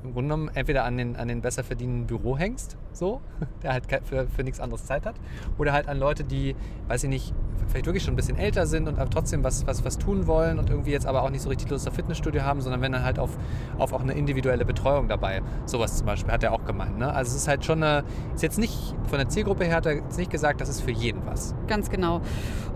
im 0.03 0.13
Grunde 0.13 0.33
genommen 0.33 0.51
entweder 0.55 0.85
an 0.85 0.97
den, 0.97 1.15
an 1.15 1.27
den 1.27 1.41
besser 1.41 1.63
verdienenden 1.63 2.07
Bürohengst, 2.07 2.77
so, 2.91 3.21
der 3.63 3.73
halt 3.73 3.85
für, 4.05 4.27
für 4.27 4.43
nichts 4.43 4.59
anderes 4.59 4.85
Zeit 4.85 5.05
hat, 5.05 5.15
oder 5.57 5.73
halt 5.73 5.87
an 5.87 5.99
Leute, 5.99 6.23
die, 6.23 6.55
weiß 6.87 7.03
ich 7.03 7.09
nicht, 7.09 7.33
vielleicht 7.67 7.85
wirklich 7.85 8.03
schon 8.03 8.13
ein 8.13 8.17
bisschen 8.17 8.37
älter 8.37 8.65
sind 8.65 8.87
und 8.87 8.99
aber 8.99 9.09
trotzdem 9.09 9.43
was, 9.43 9.65
was, 9.67 9.83
was 9.85 9.97
tun 9.97 10.27
wollen 10.27 10.59
und 10.59 10.69
irgendwie 10.69 10.91
jetzt 10.91 11.05
aber 11.05 11.23
auch 11.23 11.29
nicht 11.29 11.41
so 11.41 11.49
richtig 11.49 11.69
Lust 11.69 11.87
auf 11.87 11.93
Fitnessstudio 11.93 12.43
haben, 12.43 12.61
sondern 12.61 12.81
wenn 12.81 12.91
dann 12.91 13.03
halt 13.03 13.19
auf, 13.19 13.37
auf 13.77 13.93
auch 13.93 14.01
eine 14.01 14.13
individuelle 14.13 14.65
Betreuung 14.65 15.07
dabei. 15.07 15.41
Sowas 15.65 15.97
zum 15.97 16.07
Beispiel 16.07 16.31
hat 16.33 16.43
er 16.43 16.53
auch 16.53 16.65
gemeint. 16.65 16.97
Ne? 16.97 17.13
Also 17.13 17.31
es 17.31 17.43
ist 17.43 17.47
halt 17.47 17.65
schon 17.65 17.83
eine, 17.83 18.03
ist 18.33 18.43
jetzt 18.43 18.59
nicht 18.59 18.95
von 19.07 19.17
der 19.17 19.29
Zielgruppe 19.29 19.65
her, 19.65 19.77
hat 19.77 19.85
er 19.85 19.95
jetzt 19.95 20.17
nicht 20.17 20.31
gesagt, 20.31 20.61
das 20.61 20.69
ist 20.69 20.81
für 20.81 20.91
jeden 20.91 21.25
was. 21.25 21.53
Ganz 21.67 21.89
genau. 21.89 22.21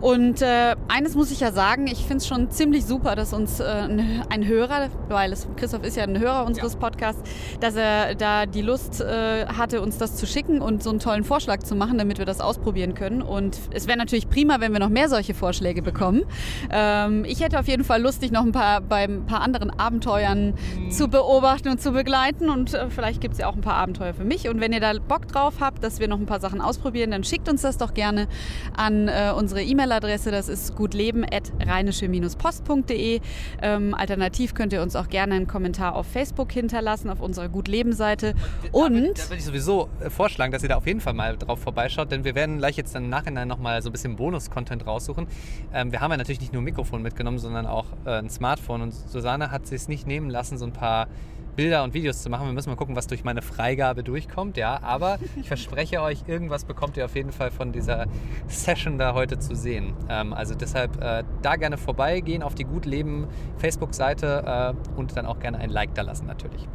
Und 0.03 0.41
äh, 0.41 0.75
eines 0.89 1.15
muss 1.15 1.31
ich 1.31 1.39
ja 1.39 1.53
sagen, 1.53 1.87
ich 1.87 1.99
finde 1.99 2.17
es 2.17 2.27
schon 2.27 2.51
ziemlich 2.51 2.83
super, 2.85 3.15
dass 3.15 3.31
uns 3.31 3.61
äh, 3.61 3.63
ein 3.63 4.45
Hörer, 4.45 4.89
weil 5.07 5.31
es, 5.31 5.47
Christoph 5.55 5.85
ist 5.85 5.95
ja 5.95 6.03
ein 6.03 6.19
Hörer 6.19 6.45
unseres 6.45 6.73
ja. 6.73 6.79
Podcasts, 6.79 7.21
dass 7.61 7.77
er 7.77 8.15
da 8.15 8.45
die 8.45 8.61
Lust 8.61 8.99
äh, 8.99 9.45
hatte, 9.45 9.81
uns 9.81 9.97
das 9.97 10.17
zu 10.17 10.27
schicken 10.27 10.61
und 10.61 10.83
so 10.83 10.89
einen 10.89 10.99
tollen 10.99 11.23
Vorschlag 11.23 11.59
zu 11.59 11.73
machen, 11.75 11.97
damit 11.97 12.17
wir 12.17 12.25
das 12.25 12.41
ausprobieren 12.41 12.95
können. 12.95 13.21
Und 13.21 13.57
es 13.71 13.87
wäre 13.87 13.97
natürlich 13.97 14.29
prima, 14.29 14.59
wenn 14.59 14.72
wir 14.73 14.79
noch 14.79 14.89
mehr 14.89 15.09
solche 15.09 15.33
Vorschläge 15.33 15.81
bekommen. 15.81 16.23
Ähm, 16.71 17.25
ich 17.25 17.41
hätte 17.41 17.59
auf 17.59 17.67
jeden 17.67 17.83
Fall 17.83 18.01
Lust, 18.01 18.21
dich 18.21 18.31
noch 18.31 18.43
ein 18.43 18.51
paar 18.51 18.81
bei 18.81 19.03
ein 19.03 19.25
paar 19.25 19.41
anderen 19.41 19.69
Abenteuern 19.69 20.53
mhm. 20.77 20.91
zu 20.91 21.07
beobachten 21.07 21.69
und 21.69 21.81
zu 21.81 21.91
begleiten. 21.91 22.49
Und 22.49 22.73
äh, 22.73 22.89
vielleicht 22.89 23.21
gibt 23.21 23.33
es 23.33 23.39
ja 23.39 23.47
auch 23.47 23.55
ein 23.55 23.61
paar 23.61 23.75
Abenteuer 23.75 24.13
für 24.13 24.25
mich. 24.25 24.49
Und 24.49 24.59
wenn 24.59 24.73
ihr 24.73 24.79
da 24.79 24.93
Bock 24.93 25.27
drauf 25.27 25.55
habt, 25.59 25.83
dass 25.83 25.99
wir 25.99 26.07
noch 26.07 26.19
ein 26.19 26.25
paar 26.25 26.39
Sachen 26.39 26.61
ausprobieren, 26.61 27.11
dann 27.11 27.23
schickt 27.23 27.47
uns 27.49 27.61
das 27.61 27.77
doch 27.77 27.93
gerne 27.93 28.27
an 28.75 29.07
äh, 29.07 29.31
unsere 29.35 29.61
E-Mail-Adresse. 29.61 30.31
Das 30.31 30.49
ist 30.49 30.75
gutleben.rheinische-post.de. 30.75 33.19
Ähm, 33.61 33.93
alternativ 33.93 34.53
könnt 34.53 34.71
ihr 34.73 34.81
uns 34.81 34.95
auch 34.95 35.09
gerne 35.09 35.35
einen 35.35 35.47
Kommentar 35.47 35.95
auf 35.95 36.07
Facebook 36.07 36.51
hinterlassen, 36.51 37.09
auf 37.09 37.21
unserer 37.21 37.49
Gutleben-Seite. 37.49 38.33
Und, 38.71 38.95
und 38.95 39.17
da 39.17 39.23
würde 39.25 39.37
ich 39.37 39.45
sowieso 39.45 39.89
äh, 39.99 40.09
vorschlagen, 40.09 40.51
dass 40.51 40.63
ihr 40.63 40.69
da 40.69 40.77
auf 40.77 40.87
jeden 40.87 41.01
Fall 41.01 41.13
mal 41.13 41.37
drauf 41.37 41.59
vorbeischaut, 41.59 42.11
denn 42.11 42.23
wir 42.23 42.35
werden 42.35 42.57
gleich 42.57 42.77
jetzt 42.77 42.95
dann 42.95 43.05
im 43.05 43.09
Nachhinein 43.09 43.47
nochmal 43.47 43.81
so 43.81 43.89
ein 43.89 43.91
bisschen 43.91 44.15
Bonus-Content 44.15 44.62
raussuchen. 44.71 45.27
Ähm, 45.73 45.91
wir 45.91 46.01
haben 46.01 46.11
ja 46.11 46.17
natürlich 46.17 46.41
nicht 46.41 46.53
nur 46.53 46.61
ein 46.61 46.65
Mikrofon 46.65 47.01
mitgenommen, 47.01 47.39
sondern 47.39 47.65
auch 47.65 47.85
äh, 48.05 48.11
ein 48.11 48.29
Smartphone 48.29 48.81
und 48.81 48.93
Susanne 48.93 49.51
hat 49.51 49.67
sich 49.67 49.87
nicht 49.87 50.07
nehmen 50.07 50.29
lassen, 50.29 50.57
so 50.57 50.65
ein 50.65 50.73
paar 50.73 51.07
Bilder 51.55 51.83
und 51.83 51.93
Videos 51.93 52.21
zu 52.23 52.29
machen. 52.29 52.47
Wir 52.47 52.53
müssen 52.53 52.69
mal 52.69 52.75
gucken, 52.75 52.95
was 52.95 53.07
durch 53.07 53.23
meine 53.23 53.41
Freigabe 53.41 54.03
durchkommt, 54.03 54.57
ja. 54.57 54.81
Aber 54.81 55.19
ich 55.35 55.47
verspreche 55.47 56.01
euch, 56.01 56.23
irgendwas 56.27 56.65
bekommt 56.65 56.97
ihr 56.97 57.05
auf 57.05 57.15
jeden 57.15 57.31
Fall 57.31 57.51
von 57.51 57.71
dieser 57.71 58.07
Session 58.47 58.97
da 58.97 59.13
heute 59.13 59.37
zu 59.39 59.55
sehen. 59.55 59.93
Ähm, 60.09 60.33
also 60.33 60.55
deshalb 60.55 61.01
äh, 61.01 61.23
da 61.41 61.55
gerne 61.55 61.77
vorbeigehen 61.77 62.43
auf 62.43 62.55
die 62.55 62.63
Gut 62.63 62.85
Leben 62.85 63.27
Facebook-Seite 63.57 64.75
äh, 64.75 64.97
und 64.99 65.15
dann 65.15 65.25
auch 65.25 65.39
gerne 65.39 65.59
ein 65.59 65.69
Like 65.69 65.93
da 65.93 66.01
lassen 66.01 66.25
natürlich. 66.25 66.67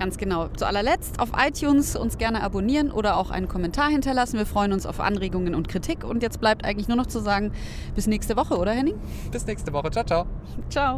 Ganz 0.00 0.16
genau. 0.16 0.48
Zu 0.48 0.66
allerletzt 0.66 1.20
auf 1.20 1.32
iTunes 1.36 1.94
uns 1.94 2.16
gerne 2.16 2.42
abonnieren 2.42 2.90
oder 2.90 3.18
auch 3.18 3.30
einen 3.30 3.48
Kommentar 3.48 3.90
hinterlassen. 3.90 4.38
Wir 4.38 4.46
freuen 4.46 4.72
uns 4.72 4.86
auf 4.86 4.98
Anregungen 4.98 5.54
und 5.54 5.68
Kritik. 5.68 6.04
Und 6.04 6.22
jetzt 6.22 6.40
bleibt 6.40 6.64
eigentlich 6.64 6.88
nur 6.88 6.96
noch 6.96 7.04
zu 7.04 7.20
sagen, 7.20 7.52
bis 7.94 8.06
nächste 8.06 8.34
Woche, 8.34 8.56
oder 8.56 8.72
Henning? 8.72 8.94
Bis 9.30 9.44
nächste 9.44 9.74
Woche. 9.74 9.90
Ciao, 9.90 10.06
ciao. 10.06 10.24
Ciao. 10.70 10.96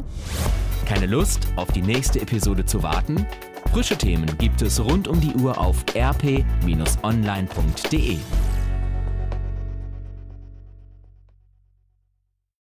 Keine 0.87 1.07
Lust, 1.07 1.49
auf 1.57 1.73
die 1.73 1.83
nächste 1.83 2.21
Episode 2.21 2.65
zu 2.65 2.85
warten? 2.85 3.27
Frische 3.73 3.99
Themen 3.99 4.39
gibt 4.39 4.63
es 4.63 4.79
rund 4.79 5.09
um 5.09 5.21
die 5.21 5.35
Uhr 5.35 5.59
auf 5.59 5.85
rp-online.de. 5.97 6.47